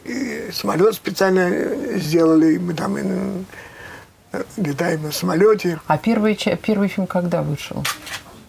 и 0.05 0.51
самолет 0.53 0.95
специально 0.95 1.51
сделали, 1.99 2.59
мы 2.59 2.75
там 2.75 2.97
летаем 4.57 5.03
на 5.03 5.13
самолете. 5.13 5.81
А 5.87 5.99
первый, 5.99 6.39
первый 6.63 6.89
фильм 6.89 7.07
когда 7.07 7.43
вышел? 7.43 7.85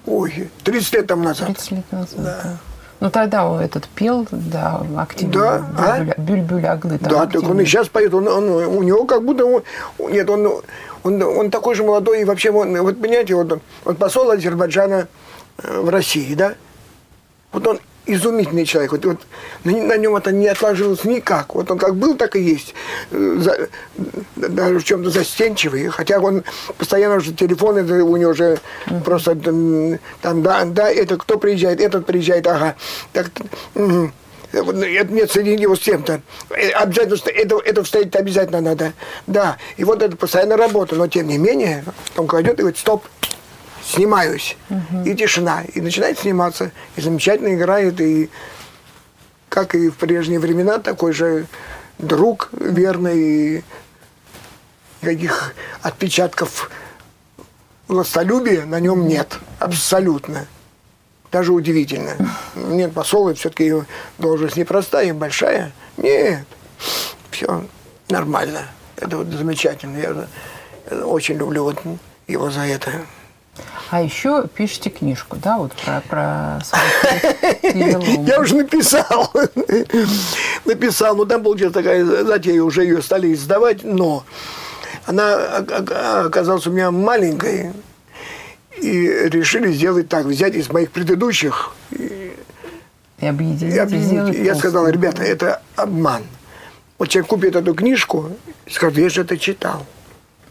Ой, 0.06 0.50
30 0.64 0.94
лет 0.94 1.08
тому 1.08 1.24
назад. 1.24 1.48
30 1.48 1.72
лет 1.72 1.92
назад, 1.92 2.24
да. 2.24 2.40
да. 2.44 2.58
Ну 3.02 3.10
тогда 3.10 3.48
он 3.48 3.60
этот 3.60 3.88
пел, 3.90 4.26
да, 4.32 4.82
активно. 4.98 5.34
Да, 5.34 5.66
а? 5.78 6.20
Бюльбюль 6.20 6.66
Аглы. 6.66 6.98
Да, 7.00 7.24
активно. 7.24 7.42
так 7.42 7.50
он 7.52 7.62
и 7.62 7.66
сейчас 7.66 7.90
поет. 7.90 8.14
Он, 8.14 8.28
он, 8.28 8.50
у 8.50 8.84
него 8.84 9.06
как 9.06 9.24
будто... 9.24 9.46
Он, 9.46 9.64
нет, 10.12 10.30
он, 10.30 10.62
он, 11.04 11.22
он 11.22 11.52
такой 11.52 11.76
же 11.76 11.84
молодой. 11.84 12.22
И 12.22 12.24
вообще, 12.24 12.52
он, 12.52 12.76
вот 12.82 13.02
понимаете, 13.02 13.36
вот, 13.36 13.60
вот 13.84 13.98
посол 13.98 14.32
Азербайджана 14.32 15.08
э, 15.62 15.80
в 15.82 15.90
России, 15.90 16.34
да? 16.36 16.56
Вот 17.52 17.68
он 17.68 17.80
изумительный 18.06 18.66
человек. 18.66 18.92
Вот, 18.92 19.06
вот 19.06 19.20
на, 19.64 19.72
на 19.72 19.98
нем 19.98 20.16
это 20.16 20.32
не 20.32 20.48
отложилось 20.48 21.04
никак. 21.04 21.56
Вот 21.56 21.70
он 21.72 21.78
как 21.78 21.96
был, 21.96 22.16
так 22.16 22.36
и 22.36 22.42
есть. 22.42 22.74
Э, 23.12 23.38
за, 23.40 23.70
даже 24.36 24.80
в 24.80 24.84
чем-то 24.84 25.10
застенчивый. 25.10 25.88
Хотя 25.88 26.20
он 26.20 26.44
постоянно 26.78 27.16
уже 27.16 27.34
телефон, 27.34 27.78
это 27.78 28.04
у 28.04 28.16
него 28.18 28.32
уже 28.32 28.60
uh-huh. 28.88 29.04
просто 29.04 29.36
там, 30.22 30.44
да, 30.44 30.66
да, 30.66 30.90
это 30.90 31.18
кто 31.18 31.38
приезжает, 31.38 31.82
этот 31.82 32.06
приезжает, 32.06 32.48
ага. 32.48 32.76
Так, 33.14 33.32
угу. 33.74 34.12
Нет, 34.74 35.32
соединить 35.32 35.62
его 35.62 35.76
с 35.76 35.80
тем-то. 35.80 36.22
Э, 36.50 36.70
обязательно, 36.70 37.18
это, 37.32 37.60
это 37.64 37.84
встретить 37.84 38.16
обязательно 38.16 38.62
надо. 38.62 38.94
Да, 39.28 39.58
и 39.78 39.84
вот 39.84 40.02
это 40.02 40.16
постоянная 40.16 40.58
работа, 40.58 40.96
но 40.96 41.08
тем 41.08 41.28
не 41.28 41.38
менее, 41.38 41.84
он 42.16 42.28
кладет 42.28 42.54
и 42.54 42.62
говорит, 42.62 42.78
стоп, 42.78 43.04
снимаюсь. 43.86 44.58
Угу. 44.70 45.04
И 45.06 45.16
тишина. 45.16 45.64
И 45.74 45.82
начинает 45.82 46.20
сниматься. 46.20 46.72
И 46.96 47.02
замечательно 47.02 47.54
играет. 47.54 48.00
И 48.02 48.30
как 49.50 49.76
и 49.76 49.90
в 49.90 49.96
прежние 49.96 50.40
времена, 50.40 50.80
такой 50.80 51.14
же 51.14 51.48
друг 52.00 52.50
верный. 52.54 53.18
И 53.18 53.64
никаких 55.02 55.54
отпечатков 55.82 56.70
властолюбия 57.88 58.66
на 58.66 58.80
нем 58.80 59.08
нет. 59.08 59.38
Абсолютно. 59.60 60.48
Даже 61.32 61.52
удивительно. 61.52 62.16
Нет, 62.56 62.94
посол, 62.94 63.34
все-таки 63.34 63.74
должность 64.18 64.56
непростая, 64.56 65.14
большая. 65.14 65.74
Нет. 65.98 66.46
Все 67.30 67.66
нормально. 68.10 68.62
Это 68.96 69.18
вот 69.18 69.28
замечательно. 69.28 69.98
Я 69.98 71.06
очень 71.06 71.36
люблю 71.36 71.64
вот 71.64 71.82
его 72.28 72.50
за 72.50 72.62
это. 72.62 72.92
А 73.90 74.02
еще 74.02 74.48
пишите 74.48 74.90
книжку, 74.90 75.38
да, 75.38 75.58
вот 75.58 75.74
про, 75.74 76.02
про 76.10 76.60
Я 77.64 78.40
уже 78.40 78.56
написал. 78.56 79.32
Написал, 80.66 81.16
но 81.16 81.26
там 81.26 81.44
получилась 81.44 81.74
такая 81.74 82.04
затея, 82.04 82.62
уже 82.62 82.84
ее 82.84 83.02
стали 83.02 83.34
издавать, 83.34 83.84
но 83.84 84.26
она 85.06 85.58
оказалась 85.58 86.68
у 86.68 86.72
меня 86.72 86.92
маленькой. 86.92 87.72
И 88.78 89.08
решили 89.30 89.72
сделать 89.72 90.10
так, 90.10 90.26
взять 90.26 90.56
из 90.56 90.70
моих 90.70 90.92
предыдущих 90.92 91.74
и 93.20 93.26
объединить. 93.26 93.74
И 93.74 93.78
объединить. 93.78 94.36
Я 94.36 94.56
сказал, 94.56 94.88
ребята, 94.90 95.24
это 95.24 95.62
обман. 95.76 96.24
Вот 96.98 97.10
человек 97.10 97.30
купит 97.30 97.56
эту 97.56 97.74
книжку 97.74 98.32
скажет, 98.70 98.98
я 98.98 99.10
же 99.10 99.22
это 99.22 99.38
читал. 99.38 99.86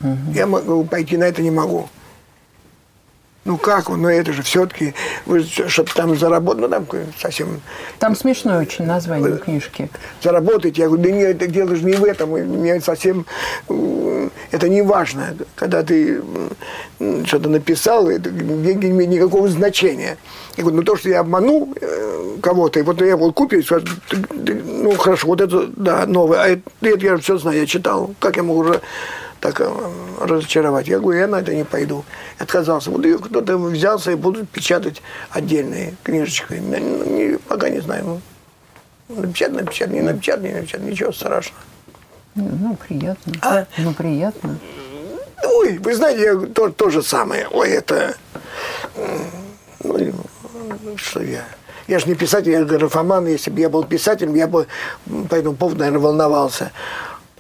Угу. 0.00 0.32
Я 0.34 0.46
могу 0.46 0.84
пойти 0.84 1.16
на 1.16 1.24
это 1.24 1.42
не 1.42 1.50
могу. 1.50 1.88
Ну 3.44 3.58
как, 3.58 3.90
ну 3.90 4.08
это 4.08 4.32
же 4.32 4.42
все-таки, 4.42 4.94
чтобы 5.68 5.90
там 5.94 6.16
заработать, 6.16 6.62
ну 6.62 6.68
там 6.68 6.86
совсем... 7.20 7.60
Там 7.98 8.16
смешное 8.16 8.60
очень 8.60 8.86
название 8.86 9.36
книжки. 9.36 9.90
Заработать, 10.22 10.78
я 10.78 10.86
говорю, 10.86 11.02
да 11.02 11.10
нет, 11.10 11.36
это 11.36 11.46
дело 11.46 11.76
же 11.76 11.84
не 11.84 11.92
в 11.92 12.04
этом, 12.04 12.30
мне 12.30 12.80
совсем, 12.80 13.26
это 13.68 14.68
не 14.68 14.80
важно, 14.80 15.36
когда 15.56 15.82
ты 15.82 16.22
что-то 17.26 17.50
написал, 17.50 18.08
это, 18.08 18.30
деньги 18.30 18.86
не 18.86 18.92
имеют 18.92 19.12
никакого 19.12 19.48
значения. 19.48 20.16
Я 20.56 20.62
говорю, 20.62 20.78
ну 20.78 20.82
то, 20.82 20.96
что 20.96 21.10
я 21.10 21.20
обманул 21.20 21.74
э, 21.78 22.36
кого-то, 22.40 22.78
и 22.78 22.82
вот 22.82 23.00
я 23.02 23.16
вот 23.16 23.34
купил, 23.34 23.62
ну 24.32 24.92
хорошо, 24.96 25.26
вот 25.26 25.40
это, 25.42 25.66
да, 25.76 26.06
новое, 26.06 26.38
а 26.40 26.46
это, 26.48 26.62
это 26.80 27.04
я 27.04 27.16
все 27.18 27.36
знаю, 27.36 27.58
я 27.58 27.66
читал, 27.66 28.14
как 28.20 28.36
я 28.36 28.42
могу 28.42 28.60
уже 28.60 28.80
так 29.44 29.60
э, 29.60 29.70
разочаровать. 30.20 30.88
Я 30.88 30.98
говорю, 31.00 31.20
я 31.20 31.26
на 31.26 31.36
это 31.36 31.54
не 31.54 31.64
пойду. 31.64 32.02
Отказался. 32.38 32.90
Вот 32.90 33.04
кто-то 33.20 33.58
взялся 33.58 34.12
и 34.12 34.14
будут 34.14 34.48
печатать 34.48 35.02
отдельные 35.28 35.96
книжечки. 36.02 36.54
Не, 36.54 37.36
пока 37.36 37.68
не 37.68 37.80
знаю. 37.80 38.22
Ну, 39.08 39.20
напечатать, 39.20 39.56
напечатать, 39.56 39.92
не 39.92 40.00
напечатать, 40.00 40.44
не 40.44 40.52
напечатать, 40.52 40.86
ничего 40.86 41.12
страшного. 41.12 41.60
Ну, 42.34 42.74
приятно. 42.88 43.34
А? 43.42 43.66
Ну, 43.76 43.92
приятно. 43.92 44.58
Ой, 45.44 45.76
вы 45.76 45.94
знаете, 45.94 46.22
я 46.22 46.36
то, 46.46 46.70
то 46.70 46.88
же 46.88 47.02
самое. 47.02 47.46
Ой, 47.48 47.68
это... 47.68 48.16
Ну, 49.82 50.14
что 50.96 51.22
я... 51.22 51.44
Я 51.86 51.98
же 51.98 52.06
не 52.06 52.14
писатель, 52.14 52.52
я 52.52 52.64
графоман. 52.64 53.26
Если 53.26 53.50
бы 53.50 53.60
я 53.60 53.68
был 53.68 53.84
писателем, 53.84 54.34
я 54.34 54.46
бы 54.46 54.68
по 55.28 55.34
этому 55.34 55.54
поводу, 55.54 55.80
наверное, 55.80 56.00
волновался. 56.00 56.72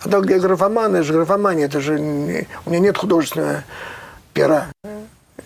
А 0.04 0.08
так 0.08 0.24
где 0.24 0.38
графоманы, 0.38 0.98
это 0.98 1.04
же 1.04 1.12
графомания, 1.14 1.66
это 1.66 1.80
же... 1.80 1.94
У 1.94 2.70
меня 2.70 2.80
нет 2.80 2.98
художественного 2.98 3.64
пера. 4.32 4.66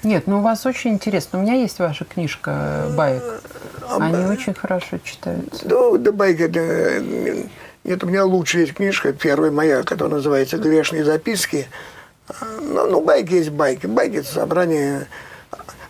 Нет, 0.03 0.27
ну 0.27 0.38
у 0.38 0.42
вас 0.42 0.66
очень 0.66 0.92
интересно. 0.92 1.38
У 1.38 1.42
меня 1.42 1.55
есть 1.55 1.79
ваша 1.79 2.05
книжка 2.05 2.87
«Баек». 2.97 3.23
А 3.88 3.97
Они 3.97 4.27
очень 4.27 4.55
хорошо 4.55 4.99
читаются. 5.03 5.66
Да, 5.66 5.97
да 5.99 6.12
байк, 6.12 6.40
это... 6.40 7.03
Нет, 7.85 8.05
у 8.05 8.07
меня 8.07 8.25
лучшая 8.25 8.62
есть 8.62 8.75
книжка, 8.75 9.12
первая 9.12 9.51
моя, 9.51 9.83
которая 9.83 10.16
называется 10.16 10.59
«Грешные 10.59 11.05
записки». 11.05 11.68
Ну, 12.61 12.90
ну 12.90 13.01
байки 13.01 13.33
есть 13.35 13.51
байки. 13.51 13.87
Байки– 13.87 14.16
это 14.16 14.29
собрание 14.29 15.07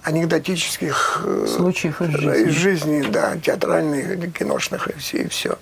анекдотических 0.03 1.23
э, 1.25 1.47
случаев 1.49 2.01
из 2.01 2.11
жизни. 2.11 2.49
из 2.49 2.53
жизни, 2.53 3.11
да, 3.11 3.37
театральных, 3.37 4.33
киношных 4.33 4.89
и 4.89 4.99
все, 4.99 5.19
и 5.19 5.29
все. 5.29 5.59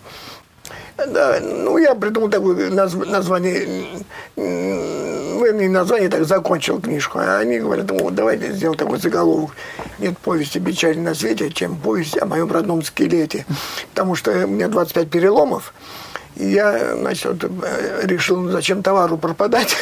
Да, 0.96 1.38
ну 1.42 1.76
я 1.76 1.94
придумал 1.94 2.30
такое 2.30 2.70
назв- 2.70 3.04
название, 3.04 3.86
ну, 4.34 5.52
не 5.52 5.68
название, 5.68 6.08
так 6.08 6.24
закончил 6.24 6.80
книжку. 6.80 7.18
А 7.18 7.38
они 7.38 7.58
говорят, 7.58 7.90
ну, 7.90 8.10
давайте 8.10 8.52
сделаем 8.52 8.78
такой 8.78 8.98
заголовок. 8.98 9.50
Нет 9.98 10.16
повести 10.18 10.58
печали 10.58 10.98
на 10.98 11.14
свете, 11.14 11.50
чем 11.50 11.76
повесть 11.76 12.20
о 12.20 12.24
моем 12.24 12.50
родном 12.50 12.82
скелете. 12.82 13.44
Потому 13.90 14.14
что 14.14 14.30
у 14.30 14.46
меня 14.48 14.68
25 14.68 15.10
переломов. 15.10 15.74
И 16.36 16.48
я, 16.48 16.96
значит, 16.96 17.44
решил, 18.02 18.50
зачем 18.50 18.82
товару 18.82 19.18
пропадать, 19.18 19.76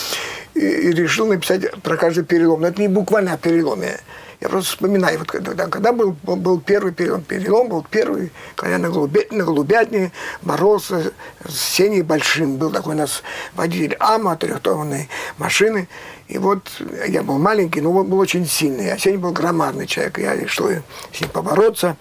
и, 0.54 0.60
и 0.60 0.92
решил 0.92 1.26
написать 1.26 1.72
про 1.82 1.96
каждый 1.96 2.24
перелом. 2.24 2.60
Но 2.60 2.68
это 2.68 2.80
не 2.80 2.88
буквально 2.88 3.32
о 3.32 3.38
переломе. 3.38 3.98
Я 4.40 4.48
просто 4.48 4.70
вспоминаю, 4.70 5.18
вот 5.18 5.30
когда, 5.30 5.66
когда 5.66 5.92
был, 5.92 6.12
был 6.22 6.60
первый 6.60 6.92
перелом, 6.92 7.20
перелом 7.20 7.68
был 7.68 7.86
первый, 7.88 8.32
когда 8.56 8.78
на, 8.78 8.88
голубя, 8.88 9.20
на 9.30 9.44
Голубятне 9.44 10.12
мороз 10.40 10.90
с 10.90 11.54
Сеней 11.54 12.00
Большим. 12.00 12.56
Был 12.56 12.70
такой 12.70 12.94
у 12.94 12.98
нас 12.98 13.22
водитель 13.54 13.96
АМА, 14.00 14.36
трехтонной 14.36 15.10
машины. 15.36 15.88
И 16.28 16.38
вот 16.38 16.70
я 17.06 17.22
был 17.22 17.38
маленький, 17.38 17.82
но 17.82 17.92
он 17.92 18.06
был 18.08 18.18
очень 18.18 18.46
сильный. 18.46 18.90
А 18.90 18.98
Сеня 18.98 19.18
был 19.18 19.32
громадный 19.32 19.86
человек. 19.86 20.18
Я 20.18 20.34
решил 20.34 20.70
с 21.12 21.20
ним 21.20 21.28
побороться. 21.28 21.96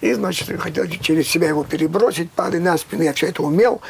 И, 0.00 0.12
значит, 0.14 0.48
хотел 0.60 0.88
через 0.88 1.28
себя 1.28 1.48
его 1.48 1.62
перебросить, 1.62 2.30
падать 2.32 2.62
на 2.62 2.76
спину. 2.76 3.04
Я 3.04 3.12
все 3.12 3.28
это 3.28 3.42
умел. 3.44 3.80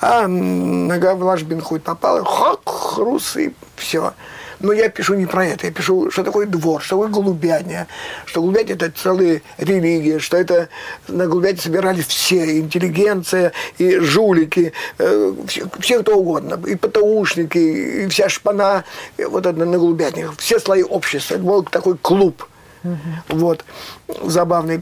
А 0.00 0.28
нога 0.28 1.16
в 1.16 1.24
ложбин 1.24 1.60
хоть 1.60 1.82
попала, 1.82 2.24
хак, 2.24 2.60
хрус, 2.66 3.36
и 3.36 3.52
все. 3.74 4.12
Но 4.60 4.72
я 4.72 4.88
пишу 4.88 5.14
не 5.14 5.26
про 5.26 5.46
это. 5.46 5.66
Я 5.66 5.72
пишу, 5.72 6.10
что 6.10 6.24
такое 6.24 6.46
двор, 6.46 6.82
что 6.82 6.96
такое 6.96 7.08
голубятня, 7.08 7.86
что 8.26 8.42
голубятня– 8.42 8.74
это 8.76 8.90
целая 8.90 9.42
религия, 9.56 10.18
что 10.18 10.36
это 10.36 10.68
на 11.06 11.26
голубятне 11.26 11.60
собирались 11.60 12.06
все, 12.06 12.58
интеллигенция, 12.58 13.52
и 13.78 13.98
жулики, 13.98 14.72
э, 14.98 15.34
все, 15.46 15.66
все 15.78 16.00
кто 16.00 16.16
угодно, 16.16 16.60
и 16.66 16.74
ПТУшники, 16.74 17.58
и 17.58 18.08
вся 18.08 18.28
шпана, 18.28 18.84
вот 19.16 19.46
это 19.46 19.64
на 19.64 19.78
голубятнях, 19.78 20.34
все 20.38 20.58
слои 20.58 20.82
общества. 20.82 21.34
Это 21.34 21.42
был 21.44 21.62
такой 21.62 21.96
клуб– 21.96 22.44
Угу. 22.84 23.38
Вот. 23.38 23.64
Забавный. 24.24 24.80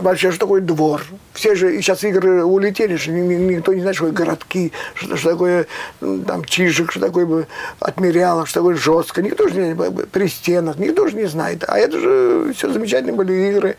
Вообще, 0.00 0.30
что 0.30 0.40
такое 0.40 0.60
двор? 0.60 1.02
Все 1.32 1.54
же 1.54 1.76
сейчас 1.80 2.04
игры 2.04 2.44
улетели, 2.44 2.96
что 2.96 3.10
никто 3.12 3.74
не 3.74 3.80
знает, 3.80 3.96
что 3.96 4.06
такое 4.06 4.24
городки, 4.24 4.72
что, 4.94 5.16
что 5.16 5.30
такое 5.30 5.66
там 6.00 6.44
чижик, 6.44 6.90
что 6.90 7.00
такое 7.00 7.46
отмеряло, 7.80 8.46
что 8.46 8.60
такое 8.60 8.76
жестко. 8.76 9.22
Никто 9.22 9.48
же 9.48 9.54
не 9.54 9.74
знает, 9.74 10.10
при 10.10 10.28
стенах, 10.28 10.78
никто 10.78 11.06
же 11.06 11.16
не 11.16 11.26
знает. 11.26 11.64
А 11.68 11.78
это 11.78 11.98
же 11.98 12.52
все 12.56 12.72
замечательные 12.72 13.14
были 13.14 13.32
игры. 13.50 13.76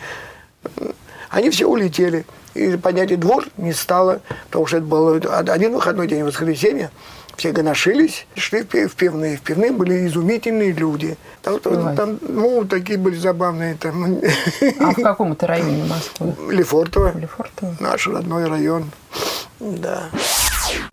Они 1.30 1.50
все 1.50 1.66
улетели. 1.66 2.26
И 2.56 2.78
понятие 2.78 3.18
двор 3.18 3.46
не 3.58 3.74
стало, 3.74 4.22
потому 4.48 4.66
что 4.66 4.78
это 4.78 4.86
был 4.86 5.22
один 5.32 5.74
выходной 5.74 6.08
день 6.08 6.24
воскресенья 6.24 6.90
все 7.40 7.54
гоношились, 7.54 8.28
шли 8.36 8.64
в 8.64 8.96
пивные. 8.96 9.38
В 9.38 9.42
пивные 9.42 9.72
были 9.72 10.06
изумительные 10.08 10.74
люди. 10.74 11.18
Там, 11.42 11.60
там, 11.62 12.20
ну, 12.22 12.66
такие 12.66 13.00
были 13.00 13.16
забавные. 13.16 13.76
Там. 13.76 14.20
А 14.80 14.92
в 14.92 14.96
каком 15.02 15.32
это 15.32 15.48
районе 15.48 15.86
Москвы? 15.86 16.36
Лефортово. 16.54 17.18
Лефортово. 17.18 17.78
Наш 17.80 18.08
родной 18.08 18.46
район. 18.48 18.92
Да. 19.62 20.10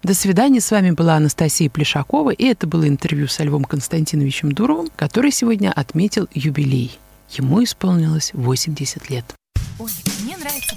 До 0.05 0.15
свидания. 0.15 0.61
С 0.61 0.71
вами 0.71 0.93
была 0.93 1.17
Анастасия 1.17 1.69
Плешакова, 1.69 2.31
и 2.31 2.45
это 2.45 2.69
было 2.69 2.87
интервью 2.87 3.27
со 3.27 3.43
Львом 3.43 3.65
Константиновичем 3.65 4.53
Дуровым, 4.53 4.89
который 4.95 5.33
сегодня 5.33 5.73
отметил 5.73 6.29
юбилей. 6.33 6.97
Ему 7.31 7.65
исполнилось 7.65 8.31
80 8.35 9.11
лет. 9.11 9.25
Ой, 9.81 9.91
мне 10.23 10.37
нравится. 10.37 10.77